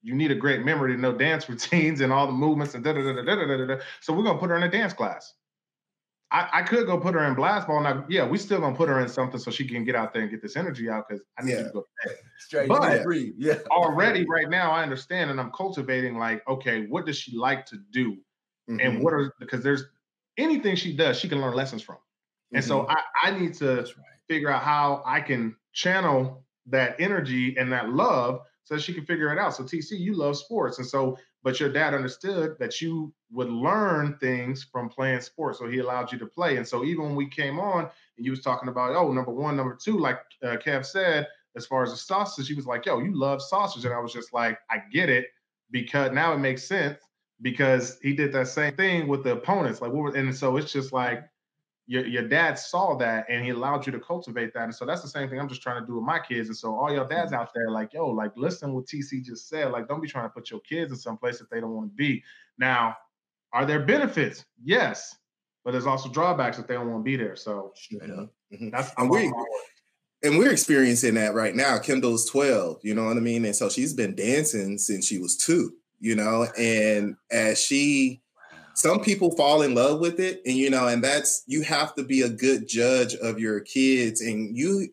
[0.03, 2.93] you need a great memory to know dance routines and all the movements and da
[2.93, 3.77] da da da da da da.
[4.01, 5.35] So we're gonna put her in a dance class.
[6.33, 7.83] I, I, could go put her in blast ball.
[7.83, 10.23] Now, yeah, we still gonna put her in something so she can get out there
[10.23, 11.63] and get this energy out because I need yeah.
[11.65, 11.85] to go.
[12.39, 13.05] Straight, but.
[13.37, 13.59] Yeah.
[13.71, 17.77] already right now, I understand and I'm cultivating like, okay, what does she like to
[17.91, 18.13] do,
[18.69, 18.81] mm-hmm.
[18.81, 19.85] and what are because there's
[20.39, 22.57] anything she does, she can learn lessons from, mm-hmm.
[22.57, 22.93] and so mm-hmm.
[22.93, 23.87] I, I need to right.
[24.33, 29.31] Figure out how I can channel that energy and that love so she can figure
[29.31, 29.55] it out.
[29.55, 34.17] So TC, you love sports, and so but your dad understood that you would learn
[34.21, 36.57] things from playing sports, so he allowed you to play.
[36.57, 39.55] And so even when we came on and you was talking about oh number one,
[39.55, 43.01] number two, like uh, Kev said, as far as the sausage, he was like, yo,
[43.01, 45.27] you love sausage, and I was just like, I get it
[45.71, 46.99] because now it makes sense
[47.43, 50.91] because he did that same thing with the opponents, like what, and so it's just
[50.91, 51.23] like
[51.87, 54.65] your, your dad saw that and he allowed you to cultivate that.
[54.65, 56.49] And so that's the same thing I'm just trying to do with my kids.
[56.49, 59.73] And so all your dads out there, like, yo, like listen what TC just said.
[59.73, 61.91] Like, don't be trying to put your kids in some place that they don't want
[61.91, 62.23] to be.
[62.59, 62.97] Now,
[63.53, 64.45] are there benefits?
[64.63, 65.17] Yes.
[65.65, 67.37] But there's also drawbacks that they don't want to be there.
[67.37, 68.71] So mm-hmm.
[68.71, 69.33] that's and we
[70.25, 71.79] and we're experiencing that right now.
[71.79, 73.45] Kendall's 12, you know what I mean?
[73.45, 78.22] And so she's been dancing since she was two, you know, and as she
[78.75, 82.03] some people fall in love with it and you know and that's you have to
[82.03, 84.89] be a good judge of your kids and you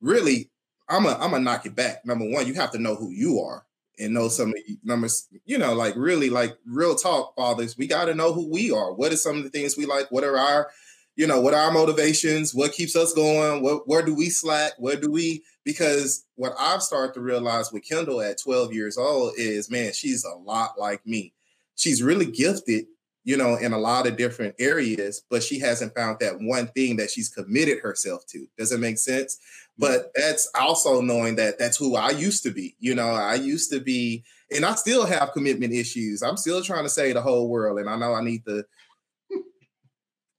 [0.00, 0.50] really
[0.88, 2.04] i'm a i'm gonna knock it back.
[2.04, 3.64] Number one you have to know who you are
[3.98, 8.06] and know some of numbers you know like really like real talk fathers we got
[8.06, 8.92] to know who we are.
[8.92, 10.10] What are some of the things we like?
[10.10, 10.70] What are our
[11.16, 12.54] you know what are our motivations?
[12.54, 13.62] What keeps us going?
[13.62, 14.72] What where do we slack?
[14.78, 19.32] Where do we because what i've started to realize with kendall at 12 years old
[19.36, 21.32] is man she's a lot like me.
[21.74, 22.86] She's really gifted
[23.26, 26.96] you know, in a lot of different areas, but she hasn't found that one thing
[26.96, 28.46] that she's committed herself to.
[28.56, 29.36] Does it make sense?
[29.76, 32.76] But that's also knowing that that's who I used to be.
[32.78, 34.22] You know, I used to be,
[34.54, 36.22] and I still have commitment issues.
[36.22, 38.64] I'm still trying to say the whole world, and I know I need to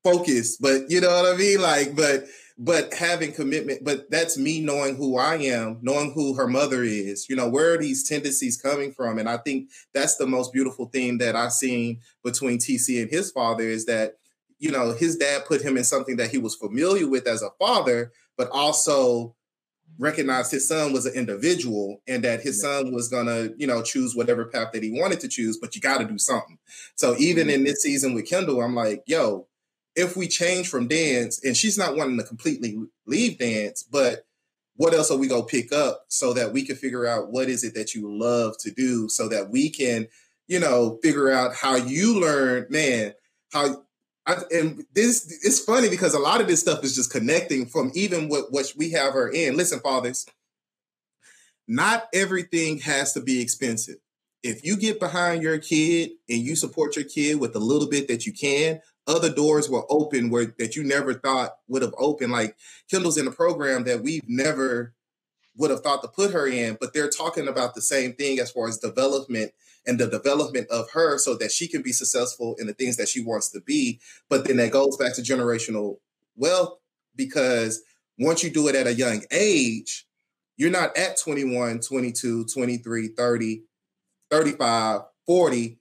[0.06, 1.62] focus, but you know what I mean?
[1.62, 2.24] Like, but
[2.58, 7.30] but having commitment but that's me knowing who i am knowing who her mother is
[7.30, 10.88] you know where are these tendencies coming from and i think that's the most beautiful
[10.88, 14.16] thing that i've seen between tc and his father is that
[14.60, 17.52] you know his dad put him in something that he was familiar with as a
[17.60, 19.36] father but also
[20.00, 24.16] recognized his son was an individual and that his son was gonna, you know, choose
[24.16, 26.58] whatever path that he wanted to choose, but you got to do something.
[26.96, 27.56] So even mm-hmm.
[27.56, 29.48] in this season with Kendall, I'm like, yo,
[29.98, 34.26] if we change from dance, and she's not wanting to completely leave dance, but
[34.76, 37.64] what else are we gonna pick up so that we can figure out what is
[37.64, 40.08] it that you love to do so that we can,
[40.48, 43.14] you know, figure out how you learn, man,
[43.52, 43.84] how
[44.28, 47.92] I, and this it's funny because a lot of this stuff is just connecting from
[47.96, 49.58] even what what we have her in.
[49.58, 50.28] Listen, fathers,
[51.68, 53.98] not everything has to be expensive.
[54.44, 58.08] If you get behind your kid and you support your kid with a little bit
[58.10, 62.32] that you can, other doors were open where that you never thought would have opened.
[62.32, 62.56] Like
[62.90, 64.94] Kendall's in a program that we've never
[65.56, 68.52] would have thought to put her in, but they're talking about the same thing as
[68.52, 69.52] far as development
[69.88, 73.08] and the development of her so that she can be successful in the things that
[73.08, 74.00] she wants to be.
[74.30, 75.98] But then that goes back to generational
[76.36, 76.78] wealth
[77.16, 77.82] because
[78.20, 80.06] once you do it at a young age,
[80.58, 83.64] you're not at 21, 22, 23, 30,
[84.30, 85.80] 35, 40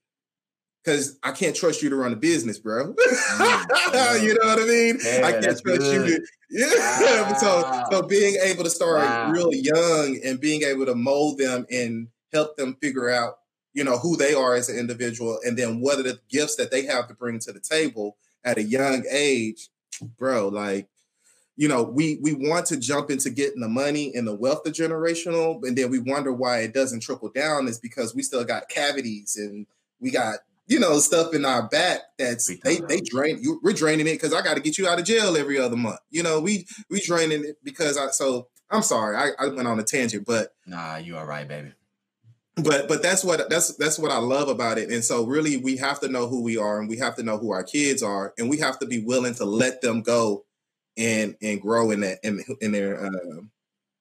[0.86, 2.94] because I can't trust you to run a business, bro.
[2.94, 4.98] Mm, you know what I mean?
[5.24, 5.82] I can't trust good.
[5.82, 7.32] you to yeah.
[7.32, 7.36] Wow.
[7.38, 9.30] so so being able to start wow.
[9.32, 13.38] really young and being able to mold them and help them figure out,
[13.74, 16.70] you know, who they are as an individual and then what are the gifts that
[16.70, 19.70] they have to bring to the table at a young age,
[20.16, 20.88] bro, like
[21.56, 24.74] you know, we we want to jump into getting the money and the wealth of
[24.74, 28.68] generational, and then we wonder why it doesn't trickle down is because we still got
[28.68, 29.66] cavities and
[29.98, 33.60] we got you know, stuff in our back that's they they drain you.
[33.62, 36.00] We're draining it because I got to get you out of jail every other month.
[36.10, 39.78] You know, we we draining it because I so I'm sorry, I, I went on
[39.78, 41.72] a tangent, but nah, you are right, baby.
[42.56, 44.90] But but that's what that's that's what I love about it.
[44.90, 47.38] And so really we have to know who we are and we have to know
[47.38, 50.46] who our kids are and we have to be willing to let them go
[50.96, 53.40] and and grow in that in, in their uh,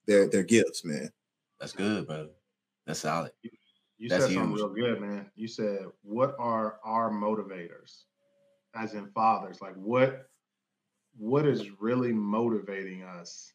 [0.08, 1.10] their their gifts, man.
[1.60, 2.30] That's good, bro.
[2.88, 3.32] That's solid.
[3.98, 4.40] You That's said huge.
[4.42, 5.32] something real good, man.
[5.36, 8.04] You said, "What are our motivators?"
[8.76, 10.30] As in fathers, like what
[11.18, 13.54] what is really motivating us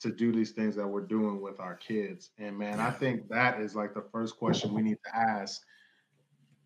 [0.00, 2.30] to do these things that we're doing with our kids?
[2.38, 5.62] And man, I think that is like the first question we need to ask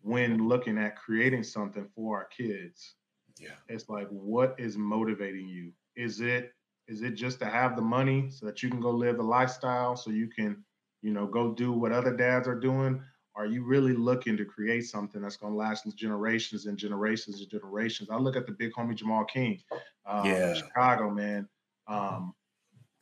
[0.01, 2.95] when looking at creating something for our kids.
[3.39, 3.49] Yeah.
[3.69, 5.71] It's like what is motivating you?
[5.95, 6.51] Is it
[6.87, 9.95] is it just to have the money so that you can go live the lifestyle
[9.95, 10.63] so you can,
[11.01, 13.01] you know, go do what other dads are doing?
[13.35, 17.49] Are you really looking to create something that's going to last generations and generations and
[17.49, 18.09] generations?
[18.09, 19.61] I look at the big homie Jamal King,
[20.07, 20.55] um, yeah.
[20.55, 21.47] Chicago, man,
[21.87, 22.33] um,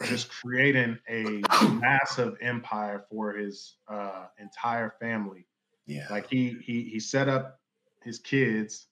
[0.04, 5.48] just creating a massive empire for his uh, entire family.
[5.88, 7.60] Yeah, like he he he set up
[8.04, 8.88] his kids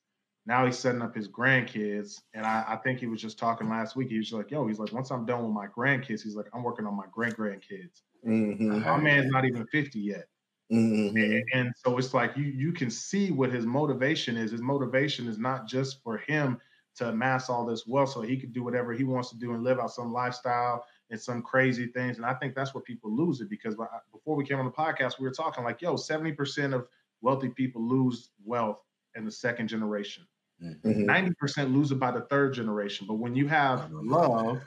[0.46, 2.22] now he's setting up his grandkids.
[2.34, 4.10] And I, I, think he was just talking last week.
[4.10, 6.63] He was like, yo, he's like, once I'm done with my grandkids, he's like, I'm
[6.63, 8.02] working on my great grandkids.
[8.28, 8.82] Mm-hmm.
[8.82, 10.26] My man's not even 50 yet.
[10.72, 11.18] Mm-hmm.
[11.18, 14.52] And, and, so it's like you you can see what his motivation is.
[14.52, 16.60] His motivation is not just for him
[16.96, 19.64] to amass all this wealth so he could do whatever he wants to do and
[19.64, 22.18] live out some lifestyle and some crazy things.
[22.18, 23.76] And I think that's what people lose it because
[24.12, 26.88] before we came on the podcast, we were talking like, yo, 70% of
[27.22, 28.80] wealthy people lose wealth
[29.16, 30.26] in the second generation.
[30.64, 31.10] Mm-hmm.
[31.10, 33.08] 90% lose it by the third generation.
[33.08, 34.62] But when you have love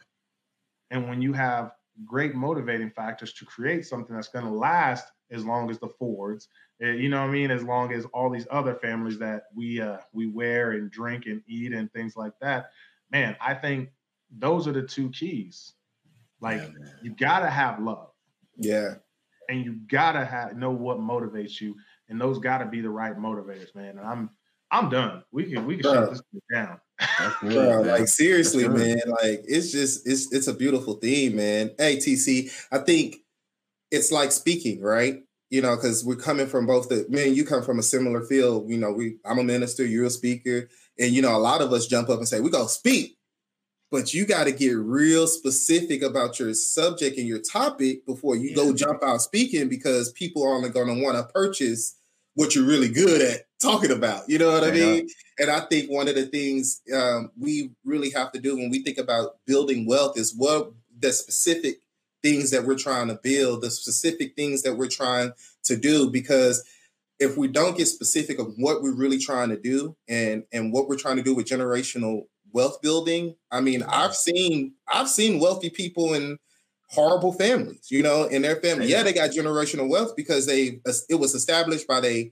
[0.90, 1.72] and when you have
[2.04, 6.48] great motivating factors to create something that's going to last as long as the Fords,
[6.80, 7.50] eh, you know what I mean?
[7.50, 11.42] As long as all these other families that we uh, we wear and drink and
[11.46, 12.70] eat and things like that,
[13.10, 13.90] man, I think
[14.30, 15.72] those are the two keys.
[16.40, 18.10] Like yeah, you gotta have love.
[18.56, 18.94] Yeah.
[19.48, 21.76] And you gotta have know what motivates you,
[22.08, 23.98] and those gotta be the right motivators, man.
[23.98, 24.30] And I'm
[24.70, 25.22] I'm done.
[25.30, 26.80] We can we can shut this down.
[27.42, 29.00] Bro, like seriously, man.
[29.06, 31.72] Like it's just it's it's a beautiful theme, man.
[31.78, 33.16] Hey, TC, I think
[33.90, 35.22] it's like speaking, right?
[35.50, 37.34] You know, because we're coming from both the man.
[37.34, 38.70] You come from a similar field.
[38.70, 41.72] You know, we I'm a minister, you're a speaker, and you know, a lot of
[41.72, 43.18] us jump up and say we go speak,
[43.90, 48.50] but you got to get real specific about your subject and your topic before you
[48.50, 48.56] yeah.
[48.56, 51.95] go jump out speaking because people are only going to want to purchase
[52.36, 54.28] what you're really good at talking about.
[54.28, 55.08] You know what I mean?
[55.38, 58.82] And I think one of the things um, we really have to do when we
[58.82, 61.80] think about building wealth is what the specific
[62.22, 65.32] things that we're trying to build, the specific things that we're trying
[65.64, 66.10] to do.
[66.10, 66.62] Because
[67.18, 70.88] if we don't get specific of what we're really trying to do and and what
[70.88, 75.70] we're trying to do with generational wealth building, I mean, I've seen I've seen wealthy
[75.70, 76.36] people in
[76.88, 78.86] horrible families, you know, in their family.
[78.86, 82.24] Yeah, they got generational wealth because they it was established by their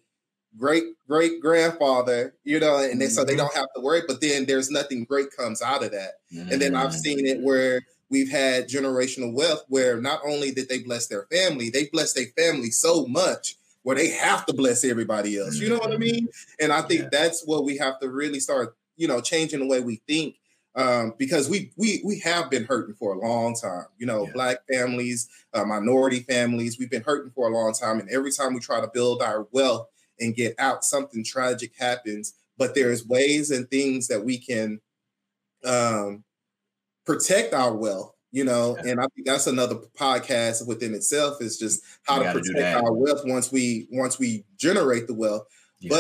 [0.56, 3.14] great great grandfather, you know, and they, mm-hmm.
[3.14, 3.40] so they mm-hmm.
[3.40, 4.02] don't have to worry.
[4.06, 6.14] But then there's nothing great comes out of that.
[6.32, 6.52] Mm-hmm.
[6.52, 7.42] And then I've seen it mm.
[7.42, 12.12] where we've had generational wealth where not only did they bless their family, they bless
[12.12, 15.56] their family so much where they have to bless everybody else.
[15.56, 16.00] You know what I mm-hmm.
[16.00, 16.28] mean?
[16.60, 17.08] And I think yeah.
[17.10, 20.36] that's what we have to really start, you know, changing the way we think
[20.76, 23.86] um, because we we we have been hurting for a long time.
[23.98, 24.32] You know, yeah.
[24.32, 28.54] black families, uh, minority families, we've been hurting for a long time, and every time
[28.54, 32.34] we try to build our wealth and get out, something tragic happens.
[32.56, 34.80] But there's ways and things that we can
[35.64, 36.24] um,
[37.04, 38.12] protect our wealth.
[38.32, 38.90] You know, yeah.
[38.90, 43.20] and I think that's another podcast within itself is just how to protect our wealth
[43.24, 45.46] once we once we generate the wealth.
[45.78, 45.90] Yeah.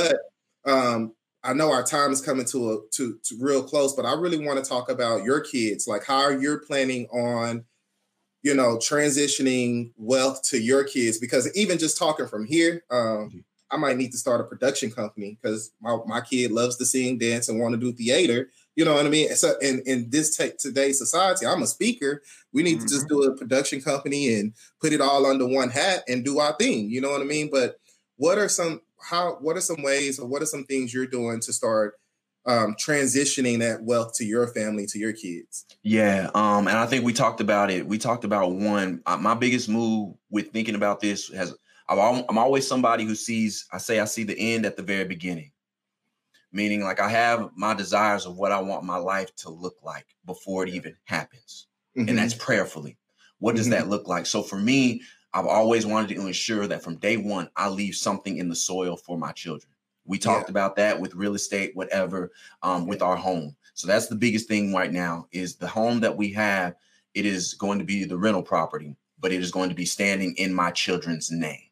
[0.64, 1.12] But um,
[1.44, 4.44] I know our time is coming to a to, to real close, but I really
[4.44, 5.86] want to talk about your kids.
[5.86, 7.64] Like how you're planning on,
[8.42, 11.18] you know, transitioning wealth to your kids.
[11.18, 13.38] Because even just talking from here, um, mm-hmm.
[13.70, 17.18] I might need to start a production company because my, my kid loves to sing,
[17.18, 18.48] dance, and want to do theater.
[18.76, 19.34] You know what I mean?
[19.36, 22.22] So in, in this t- today's society, I'm a speaker.
[22.52, 22.86] We need mm-hmm.
[22.86, 23.22] to just mm-hmm.
[23.22, 26.90] do a production company and put it all under one hat and do our thing.
[26.90, 27.50] You know what I mean?
[27.52, 27.78] But
[28.16, 31.40] what are some how what are some ways or what are some things you're doing
[31.40, 31.94] to start
[32.46, 35.66] um, transitioning that wealth to your family to your kids?
[35.82, 37.86] Yeah um, and i think we talked about it.
[37.86, 41.54] We talked about one uh, my biggest move with thinking about this has
[41.88, 45.50] i'm always somebody who sees i say i see the end at the very beginning.
[46.52, 50.06] Meaning like i have my desires of what i want my life to look like
[50.24, 51.66] before it even happens.
[51.96, 52.08] Mm-hmm.
[52.08, 52.98] and that's prayerfully.
[53.38, 53.82] What does mm-hmm.
[53.82, 54.26] that look like?
[54.26, 55.02] So for me
[55.34, 58.96] I've always wanted to ensure that from day one, I leave something in the soil
[58.96, 59.72] for my children.
[60.06, 60.52] We talked yeah.
[60.52, 62.30] about that with real estate, whatever,
[62.62, 63.56] um, with our home.
[63.74, 66.76] So that's the biggest thing right now is the home that we have
[67.14, 70.34] it is going to be the rental property, but it is going to be standing
[70.36, 71.62] in my children's name.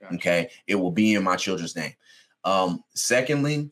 [0.00, 0.14] Gotcha.
[0.14, 0.50] Okay.
[0.66, 1.94] It will be in my children's name.
[2.44, 3.70] Um, secondly,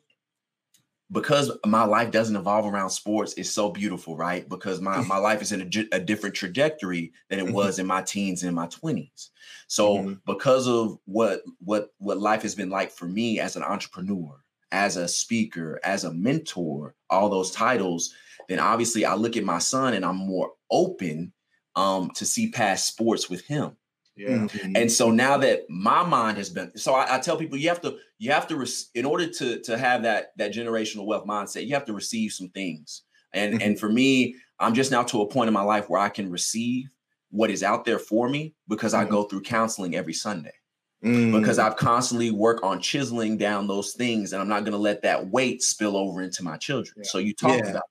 [1.10, 4.48] because my life doesn't evolve around sports, it's so beautiful, right?
[4.48, 7.54] Because my, my life is in a, a different trajectory than it mm-hmm.
[7.54, 9.30] was in my teens and my 20s.
[9.68, 10.12] So mm-hmm.
[10.26, 14.42] because of what what what life has been like for me as an entrepreneur,
[14.72, 18.14] as a speaker, as a mentor, all those titles,
[18.48, 21.32] then obviously I look at my son and I'm more open
[21.76, 23.76] um, to see past sports with him.
[24.18, 24.30] Yeah.
[24.30, 24.72] Mm-hmm.
[24.74, 27.80] And so now that my mind has been, so I, I, tell people you have
[27.82, 31.74] to, you have to, in order to to have that that generational wealth mindset, you
[31.74, 33.02] have to receive some things.
[33.32, 33.62] And mm-hmm.
[33.62, 36.30] and for me, I'm just now to a point in my life where I can
[36.30, 36.92] receive
[37.30, 39.06] what is out there for me because mm-hmm.
[39.06, 40.52] I go through counseling every Sunday.
[41.00, 41.62] Because mm.
[41.62, 45.28] I've constantly work on chiseling down those things, and I'm not going to let that
[45.28, 46.96] weight spill over into my children.
[47.04, 47.08] Yeah.
[47.08, 47.70] So you talked yeah.
[47.70, 47.84] about.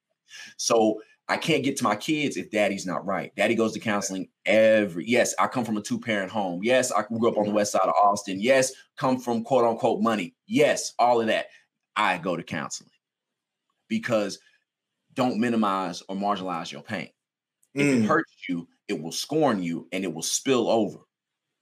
[0.58, 1.00] So
[1.30, 3.36] I can't get to my kids if daddy's not right.
[3.36, 5.06] Daddy goes to counseling every.
[5.08, 6.62] Yes, I come from a two parent home.
[6.64, 8.40] Yes, I grew up on the west side of Austin.
[8.40, 10.36] Yes, come from quote unquote money.
[10.48, 11.48] Yes, all of that.
[11.98, 12.92] I go to counseling
[13.90, 14.40] because
[15.16, 17.10] don't minimize or marginalize your pain.
[17.74, 18.04] If mm.
[18.04, 21.00] it hurts you, it will scorn you and it will spill over.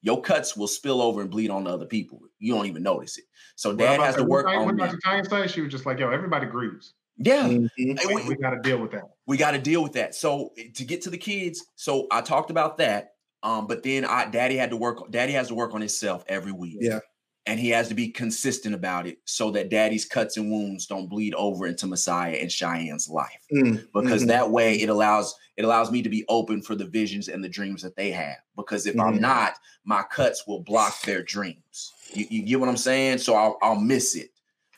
[0.01, 2.19] Your cuts will spill over and bleed on other people.
[2.37, 3.25] You don't even notice it.
[3.55, 4.77] So dad has to work on.
[4.77, 4.93] What.
[5.03, 5.47] Tanya say?
[5.47, 8.13] She was just like, "Yo, everybody grieves." Yeah, mm-hmm.
[8.13, 9.14] we, we got to deal with that.
[9.27, 10.15] We got to deal with that.
[10.15, 13.13] So eh, to get to the kids, so I talked about that.
[13.43, 15.11] Um, but then I, Daddy had to work.
[15.11, 16.77] Daddy has to work on himself every week.
[16.79, 16.99] Yeah,
[17.45, 21.07] and he has to be consistent about it so that Daddy's cuts and wounds don't
[21.07, 23.45] bleed over into Messiah and Cheyenne's life.
[23.53, 24.29] Mm, because mm-hmm.
[24.29, 27.49] that way it allows it allows me to be open for the visions and the
[27.49, 28.37] dreams that they have.
[28.55, 29.15] Because if mm-hmm.
[29.15, 29.53] I'm not,
[29.85, 31.93] my cuts will block their dreams.
[32.13, 33.19] You, you get what I'm saying?
[33.19, 34.31] So I'll, I'll miss it.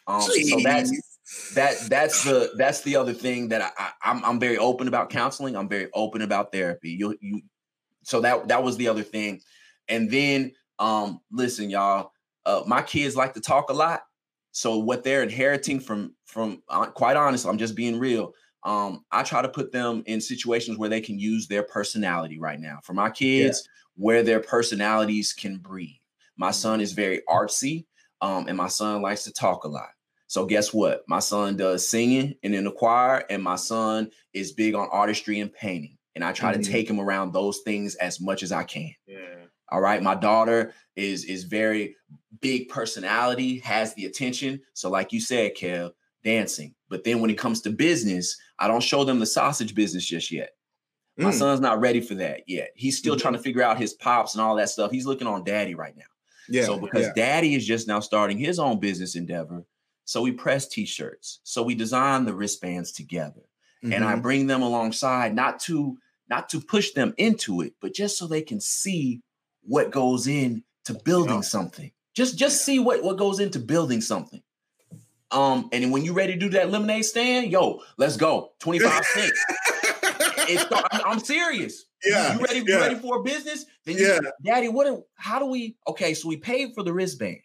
[0.05, 0.91] Um, so that's
[1.55, 4.87] that that's the that's the other thing that I, I am I'm, I'm very open
[4.87, 5.55] about counseling.
[5.55, 6.91] I'm very open about therapy.
[6.91, 7.41] You you
[8.03, 9.41] so that that was the other thing.
[9.89, 12.11] And then um listen, y'all,
[12.45, 14.03] uh, my kids like to talk a lot.
[14.51, 18.33] So what they're inheriting from from uh, quite honest, I'm just being real.
[18.63, 22.59] Um, I try to put them in situations where they can use their personality right
[22.59, 22.79] now.
[22.83, 23.71] For my kids, yeah.
[23.95, 25.95] where their personalities can breathe.
[26.37, 27.85] My son is very artsy,
[28.21, 29.89] um, and my son likes to talk a lot.
[30.27, 31.03] So guess what?
[31.07, 35.39] My son does singing and in the choir, and my son is big on artistry
[35.39, 35.97] and painting.
[36.15, 36.61] And I try mm-hmm.
[36.61, 38.93] to take him around those things as much as I can.
[39.05, 39.19] Yeah.
[39.69, 40.01] All right.
[40.01, 41.95] My daughter is is very
[42.41, 44.61] big personality, has the attention.
[44.73, 45.91] So, like you said, Kev,
[46.23, 46.73] dancing.
[46.89, 50.31] But then when it comes to business, I don't show them the sausage business just
[50.31, 50.51] yet.
[51.17, 51.33] My mm.
[51.33, 52.71] son's not ready for that yet.
[52.75, 53.21] He's still mm-hmm.
[53.21, 54.91] trying to figure out his pops and all that stuff.
[54.91, 56.03] He's looking on daddy right now.
[56.49, 56.65] Yeah.
[56.65, 57.13] So because yeah.
[57.15, 59.63] daddy is just now starting his own business endeavor,
[60.07, 61.41] so we press t-shirts.
[61.43, 63.41] So we design the wristbands together.
[63.83, 63.91] Mm-hmm.
[63.91, 64.21] And I mm-hmm.
[64.21, 65.97] bring them alongside not to
[66.29, 69.21] not to push them into it, but just so they can see
[69.63, 71.41] what goes in to building yeah.
[71.41, 71.91] something.
[72.15, 74.41] Just just see what what goes into building something.
[75.29, 78.53] Um, and when you're ready to do that lemonade stand, yo, let's go.
[78.59, 79.45] 25 cents.
[80.47, 80.65] it's,
[81.05, 81.83] I'm serious.
[82.05, 82.35] Yeah.
[82.35, 82.63] You ready?
[82.65, 82.77] Yeah.
[82.77, 83.65] ready for a business?
[83.85, 84.19] Then you, yeah.
[84.41, 85.03] Daddy, what?
[85.15, 85.75] How do we?
[85.85, 87.39] Okay, so we paid for the wristband.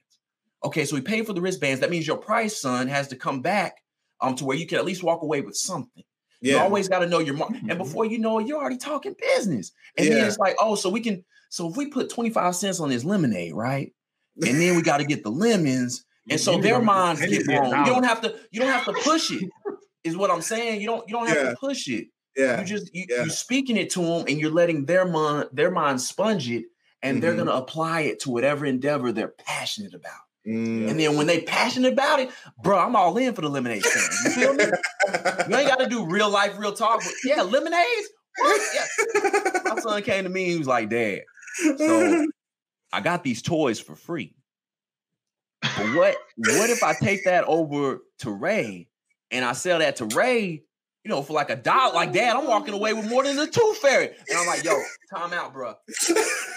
[0.64, 1.80] Okay, so we pay for the wristbands.
[1.80, 3.82] That means your price, son, has to come back
[4.20, 6.04] um to where you can at least walk away with something.
[6.42, 6.54] Yeah.
[6.54, 7.50] You always got to know your mark.
[7.50, 7.78] And mm-hmm.
[7.78, 9.70] before you know it, you're already talking business.
[9.96, 10.14] And yeah.
[10.14, 13.04] then it's like, oh, so we can, so if we put 25 cents on this
[13.04, 13.92] lemonade, right?
[14.44, 16.04] And then we got to get the lemons.
[16.28, 17.66] And so their minds get blown.
[17.66, 19.48] You don't have to, you don't have to push it,
[20.02, 20.80] is what I'm saying.
[20.80, 21.50] You don't, you don't have yeah.
[21.50, 22.08] to push it.
[22.36, 22.60] Yeah.
[22.60, 23.16] You just you, yeah.
[23.18, 26.64] you're speaking it to them and you're letting their mind, their mind sponge it,
[27.02, 27.20] and mm-hmm.
[27.20, 30.20] they're gonna apply it to whatever endeavor they're passionate about.
[30.46, 30.90] Mm.
[30.90, 32.30] And then when they passionate about it,
[32.62, 34.12] bro, I'm all in for the lemonade stand.
[34.24, 34.64] You feel me?
[35.48, 37.00] you ain't got to do real life, real talk.
[37.00, 38.08] But yeah, lemonades.
[38.74, 39.60] Yeah.
[39.64, 40.46] My son came to me.
[40.46, 41.20] He was like, "Dad,
[41.76, 42.26] so
[42.92, 44.34] I got these toys for free.
[45.60, 48.88] But what what if I take that over to Ray
[49.30, 50.62] and I sell that to Ray?
[51.04, 53.46] You know, for like a dollar, like dad, I'm walking away with more than the
[53.46, 54.06] tooth fairy.
[54.06, 54.80] And I'm like, yo,
[55.12, 55.74] time out, bro.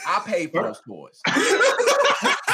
[0.08, 1.20] I paid for those toys.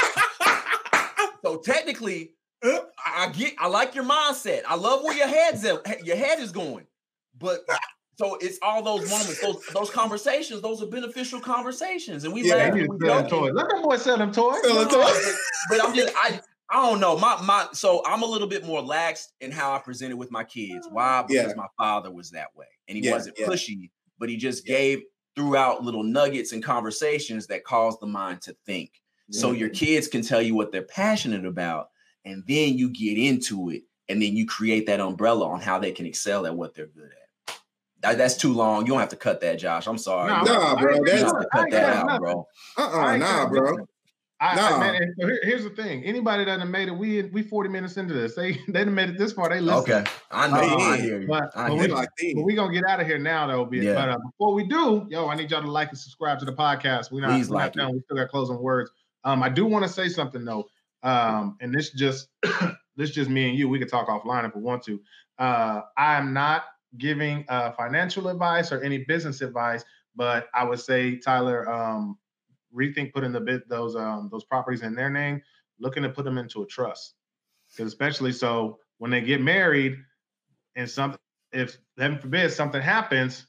[1.43, 2.33] So technically,
[2.63, 4.61] uh, I get I like your mindset.
[4.67, 6.85] I love where your head's at, your head is going.
[7.37, 7.61] But
[8.15, 12.23] so it's all those moments, those those conversations, those are beneficial conversations.
[12.23, 12.73] And we yeah, laugh.
[12.73, 13.51] We toys.
[13.53, 14.61] Let that boy sell them toys.
[14.63, 15.35] Sell them toys.
[15.69, 16.39] But, but I'm just I
[16.69, 17.17] I don't know.
[17.17, 20.43] My my so I'm a little bit more lax in how I presented with my
[20.43, 20.87] kids.
[20.91, 21.23] Why?
[21.27, 21.55] Because yeah.
[21.55, 22.67] my father was that way.
[22.87, 23.47] And he yeah, wasn't yeah.
[23.47, 23.89] pushy,
[24.19, 25.01] but he just gave
[25.35, 29.00] throughout little nuggets and conversations that caused the mind to think.
[29.31, 31.89] So your kids can tell you what they're passionate about,
[32.25, 35.91] and then you get into it, and then you create that umbrella on how they
[35.91, 37.57] can excel at what they're good at.
[38.01, 38.81] That, that's too long.
[38.81, 39.87] You don't have to cut that, Josh.
[39.87, 40.31] I'm sorry.
[40.31, 40.95] Nah, nah bro.
[40.95, 42.47] You have to cut that out, bro.
[42.77, 43.87] Uh-uh, nah, bro.
[44.41, 44.77] I, nah.
[44.77, 46.03] I, man, so here, here's the thing.
[46.03, 48.33] Anybody that have made it, we we 40 minutes into this.
[48.33, 49.49] They they done made it this far.
[49.49, 49.81] They listen.
[49.81, 50.11] Okay.
[50.31, 50.55] I know.
[50.55, 51.27] Uh, I hear you.
[51.27, 53.65] But, I but, hear we, like, but we gonna get out of here now though.
[53.65, 53.93] Be yeah.
[53.93, 56.53] But uh, before we do, yo, I need y'all to like and subscribe to the
[56.53, 57.11] podcast.
[57.11, 57.93] We're not, Please we're like not done.
[57.93, 58.89] We still got closing words.
[59.23, 60.67] Um, I do want to say something though.
[61.03, 62.29] Um, and this just
[62.95, 63.69] this just me and you.
[63.69, 65.01] We could talk offline if we want to.
[65.39, 66.65] Uh, I am not
[66.97, 69.83] giving uh, financial advice or any business advice,
[70.15, 72.17] but I would say Tyler, um,
[72.75, 75.41] rethink putting the bit those um, those properties in their name,
[75.79, 77.15] looking to put them into a trust,
[77.71, 79.97] because especially so when they get married,
[80.75, 81.19] and something
[81.51, 83.47] if heaven forbid something happens,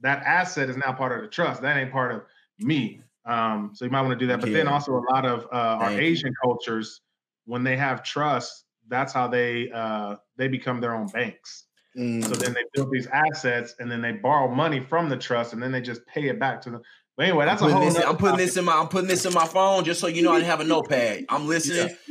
[0.00, 1.62] that asset is now part of the trust.
[1.62, 2.22] That ain't part of
[2.58, 3.00] me.
[3.26, 4.40] Um, so you might want to do that.
[4.40, 7.00] But then also a lot of uh, our Asian cultures,
[7.44, 11.66] when they have trust, that's how they uh, they become their own banks.
[11.96, 12.24] Mm.
[12.24, 15.62] So then they build these assets and then they borrow money from the trust and
[15.62, 16.82] then they just pay it back to them.
[17.16, 17.84] But anyway, that's I'm a whole.
[17.84, 18.72] This, I'm putting this in my.
[18.72, 21.26] I'm putting this in my phone just so you know I have a notepad.
[21.28, 21.94] I'm listening.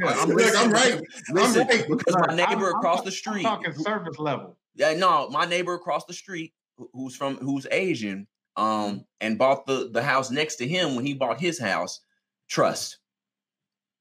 [0.00, 0.14] Yeah.
[0.20, 0.62] I'm, listening.
[0.62, 1.00] I'm right.
[1.32, 1.88] Listen, I'm right.
[1.88, 3.42] because my neighbor I'm, across I'm, the street.
[3.42, 4.56] Talking surface level.
[4.76, 6.52] Yeah, no, my neighbor across the street,
[6.92, 8.28] who's from who's Asian,
[8.58, 12.00] um, and bought the the house next to him when he bought his house.
[12.48, 12.98] Trust.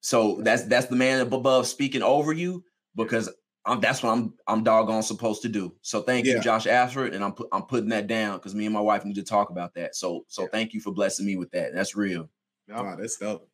[0.01, 2.63] So that's that's the man above speaking over you
[2.95, 3.29] because
[3.65, 5.75] I'm, that's what I'm I'm doggone supposed to do.
[5.81, 6.35] So thank yeah.
[6.35, 9.05] you, Josh Ashford, and I'm pu- I'm putting that down because me and my wife
[9.05, 9.95] need to talk about that.
[9.95, 10.47] So so yeah.
[10.51, 11.73] thank you for blessing me with that.
[11.73, 12.29] That's real.
[12.67, 12.77] Yep.
[12.77, 13.47] Wow, that's dope.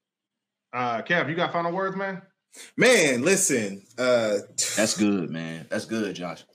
[0.71, 2.21] Uh, Kev, you got final words, man?
[2.77, 3.83] Man, listen.
[3.97, 4.37] Uh,
[4.77, 5.67] that's good, man.
[5.69, 6.45] That's good, Josh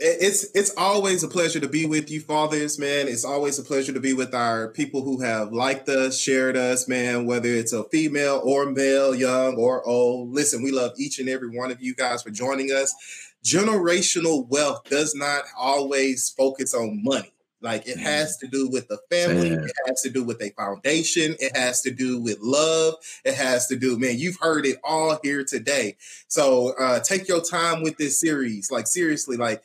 [0.00, 3.06] it's it's always a pleasure to be with you fathers man.
[3.06, 6.88] It's always a pleasure to be with our people who have liked us shared us
[6.88, 10.32] man whether it's a female or male young or old.
[10.32, 12.94] Listen we love each and every one of you guys for joining us.
[13.44, 17.32] Generational wealth does not always focus on money.
[17.62, 19.50] Like it has to do with the family.
[19.50, 21.36] It has to do with a foundation.
[21.40, 22.94] It has to do with love.
[23.22, 25.98] It has to do man you've heard it all here today.
[26.26, 28.70] So uh take your time with this series.
[28.70, 29.62] Like seriously like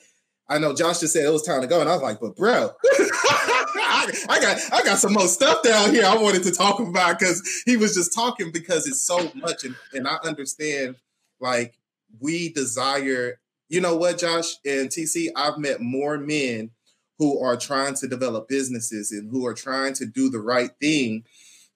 [0.47, 2.35] I know Josh just said it was time to go, and I was like, "But
[2.35, 6.79] bro, I, I, got I got some more stuff down here I wanted to talk
[6.79, 10.95] about because he was just talking because it's so much, and, and I understand
[11.39, 11.77] like
[12.19, 13.39] we desire.
[13.67, 15.29] You know what, Josh and TC?
[15.35, 16.69] I've met more men
[17.17, 21.23] who are trying to develop businesses and who are trying to do the right thing,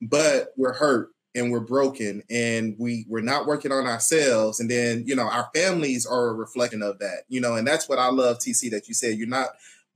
[0.02, 5.04] but we're hurt and we're broken and we we're not working on ourselves and then
[5.06, 8.08] you know our families are a reflection of that you know and that's what i
[8.08, 9.50] love tc that you said you're not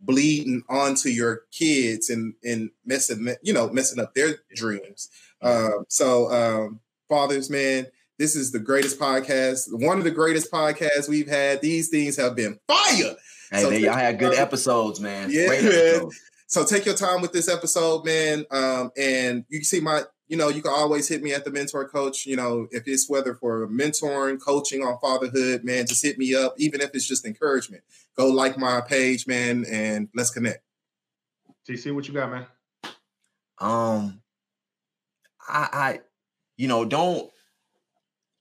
[0.03, 5.09] bleeding onto your kids and and messing you know messing up their dreams.
[5.41, 6.79] Um, so um,
[7.09, 7.87] fathers man
[8.19, 11.61] this is the greatest podcast one of the greatest podcasts we've had.
[11.61, 13.15] These things have been fire!
[13.51, 15.29] Hey so y'all had good episodes man.
[15.31, 15.65] Yeah man.
[15.65, 16.19] Episodes.
[16.47, 20.03] so take your time with this episode man um, and you can see my
[20.33, 22.25] you know, you can always hit me at the mentor coach.
[22.25, 26.55] You know, if it's whether for mentoring, coaching on fatherhood, man, just hit me up.
[26.57, 27.83] Even if it's just encouragement,
[28.17, 30.63] go like my page, man, and let's connect.
[31.69, 32.47] TC, what you got, man?
[33.59, 34.23] Um,
[35.47, 35.99] I, I,
[36.57, 37.29] you know, don't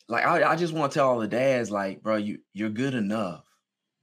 [0.08, 0.24] like.
[0.24, 3.44] I, I just want to tell all the dads, like, bro, you you're good enough.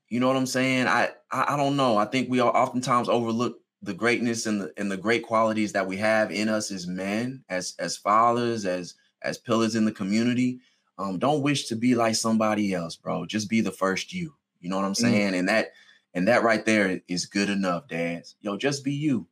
[0.09, 0.85] You know what I'm saying?
[0.85, 1.97] I, I, I don't know.
[1.97, 5.87] I think we all oftentimes overlook the greatness and the and the great qualities that
[5.87, 10.59] we have in us as men, as as fathers, as as pillars in the community.
[10.97, 13.25] Um, don't wish to be like somebody else, bro.
[13.25, 14.33] Just be the first you.
[14.59, 14.97] You know what I'm mm.
[14.97, 15.33] saying?
[15.33, 15.39] Mm.
[15.39, 15.71] And that
[16.13, 18.35] and that right there is good enough, dads.
[18.41, 19.27] Yo, just be you.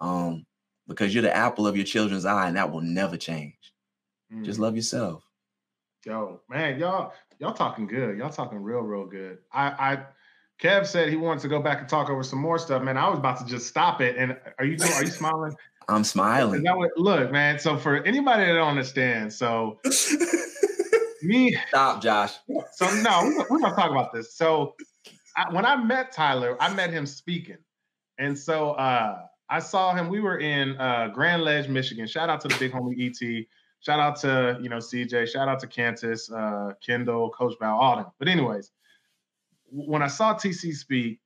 [0.00, 0.44] Um,
[0.88, 3.72] because you're the apple of your children's eye, and that will never change.
[4.32, 4.44] Mm.
[4.44, 5.22] Just love yourself.
[6.04, 8.18] Yo, man, y'all, y'all talking good.
[8.18, 9.38] Y'all talking real, real good.
[9.52, 10.04] I I
[10.62, 12.82] Kev said he wants to go back and talk over some more stuff.
[12.82, 14.16] Man, I was about to just stop it.
[14.16, 15.54] And are you are you smiling?
[15.88, 16.64] I'm smiling.
[16.64, 17.58] What, look, man.
[17.58, 19.80] So for anybody that don't understand, so
[21.22, 22.34] me stop, Josh.
[22.72, 24.34] So no, we're, we're gonna talk about this.
[24.34, 24.74] So
[25.36, 27.58] I, when I met Tyler, I met him speaking,
[28.18, 30.08] and so uh, I saw him.
[30.08, 32.06] We were in uh, Grand Ledge, Michigan.
[32.06, 33.46] Shout out to the big homie ET.
[33.80, 35.28] Shout out to you know CJ.
[35.28, 38.06] Shout out to Cantus, uh, Kendall, Coach Val, all them.
[38.18, 38.70] But anyways
[39.74, 41.18] when I saw TC speak,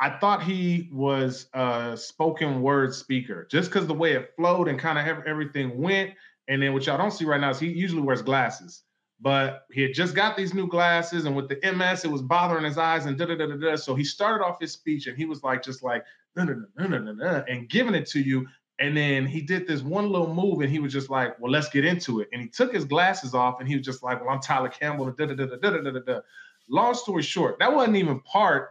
[0.00, 4.78] I thought he was a spoken word speaker just because the way it flowed and
[4.78, 6.12] kind of everything went.
[6.48, 8.82] And then what y'all don't see right now is he usually wears glasses,
[9.20, 12.64] but he had just got these new glasses, and with the MS, it was bothering
[12.64, 13.76] his eyes and da da da da da.
[13.76, 16.04] So he started off his speech and he was like, just like,
[16.36, 18.46] and giving it to you.
[18.78, 21.70] And then he did this one little move and he was just like, well, let's
[21.70, 22.28] get into it.
[22.32, 25.10] And he took his glasses off and he was just like, well, I'm Tyler Campbell.
[25.12, 26.20] Da, da, da, da, da, da, da, da
[26.68, 28.70] long story short, that wasn't even part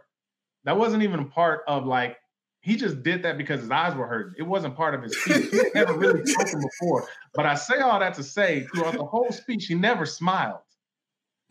[0.64, 2.18] that wasn't even part of like
[2.60, 4.34] he just did that because his eyes were hurting.
[4.38, 5.50] It wasn't part of his speech.
[5.52, 7.06] He never really spoken before.
[7.32, 10.58] But I say all that to say, throughout the whole speech, he never smiled.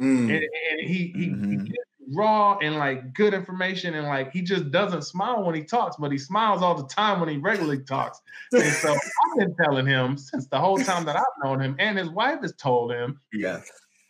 [0.01, 0.23] Mm.
[0.23, 1.65] And, and, he he, mm-hmm.
[1.67, 1.73] he
[2.13, 6.11] raw and like good information and like he just doesn't smile when he talks, but
[6.11, 8.21] he smiles all the time when he regularly talks.
[8.51, 11.97] And so I've been telling him since the whole time that I've known him, and
[11.97, 13.61] his wife has told him, yeah,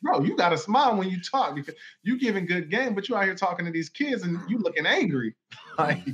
[0.05, 3.15] bro, you got to smile when you talk because you giving good game, but you
[3.15, 5.35] out here talking to these kids and you looking angry,
[5.77, 6.05] like.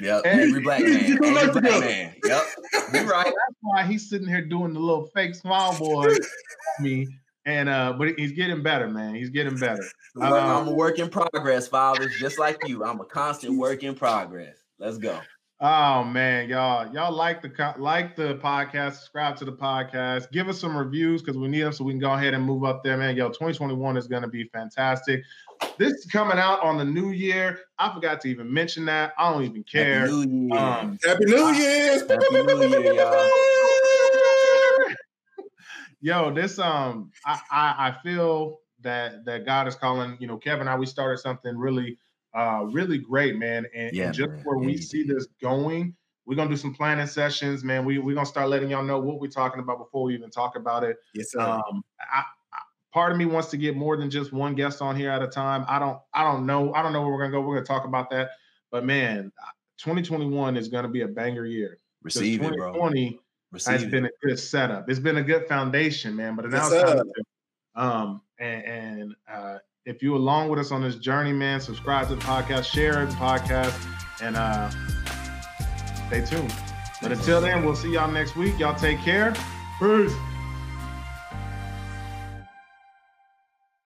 [0.00, 1.04] Yep, angry black man.
[1.04, 2.14] angry black man.
[2.24, 2.42] Yep,
[2.94, 3.24] you're right.
[3.24, 6.14] That's why he's sitting here doing the little fake smile boy
[6.78, 7.08] me.
[7.44, 9.16] And uh, but he's getting better, man.
[9.16, 9.82] He's getting better.
[10.20, 12.84] Um, I'm a work in progress, fathers, just like you.
[12.84, 14.58] I'm a constant work in progress.
[14.78, 15.18] Let's go.
[15.62, 20.58] Oh man, y'all, y'all like the like the podcast, subscribe to the podcast, give us
[20.58, 22.96] some reviews because we need them so we can go ahead and move up there,
[22.96, 23.14] man.
[23.14, 25.22] Yo, 2021 is gonna be fantastic.
[25.76, 27.60] This is coming out on the new year.
[27.78, 29.12] I forgot to even mention that.
[29.18, 30.06] I don't even care.
[30.06, 30.58] Happy New Year.
[30.58, 32.06] Um, Happy New Year.
[32.08, 33.30] Happy New Year, y'all.
[36.00, 40.16] Yo, this um, I, I I feel that that God is calling.
[40.20, 41.98] You know, Kevin and I we started something really
[42.34, 43.66] uh really great, man.
[43.74, 44.42] And, yeah, and just man.
[44.44, 45.94] where we see this going,
[46.26, 47.84] we're gonna do some planning sessions, man.
[47.84, 50.56] We we're gonna start letting y'all know what we're talking about before we even talk
[50.56, 50.96] about it.
[51.14, 51.40] Yes, sir.
[51.40, 52.22] Um, I,
[52.92, 55.26] part of me wants to get more than just one guest on here at a
[55.26, 55.64] time.
[55.68, 56.72] I don't I don't know.
[56.74, 57.40] I don't know where we're gonna go.
[57.40, 58.30] We're gonna talk about that.
[58.70, 59.32] But man,
[59.78, 61.78] 2021 is gonna be a banger year.
[62.02, 62.72] Receive it, bro.
[62.72, 63.20] 2020
[63.52, 63.90] Receive has it.
[63.90, 64.88] been a good setup.
[64.88, 66.36] It's been a good foundation, man.
[66.36, 70.82] But now it's time to, um and, and uh if you along with us on
[70.82, 73.74] this journey, man, subscribe to the podcast, share the podcast,
[74.22, 74.70] and uh
[76.08, 76.54] stay tuned.
[77.00, 78.58] But until then, we'll see y'all next week.
[78.58, 79.34] Y'all take care.
[79.78, 80.12] Peace.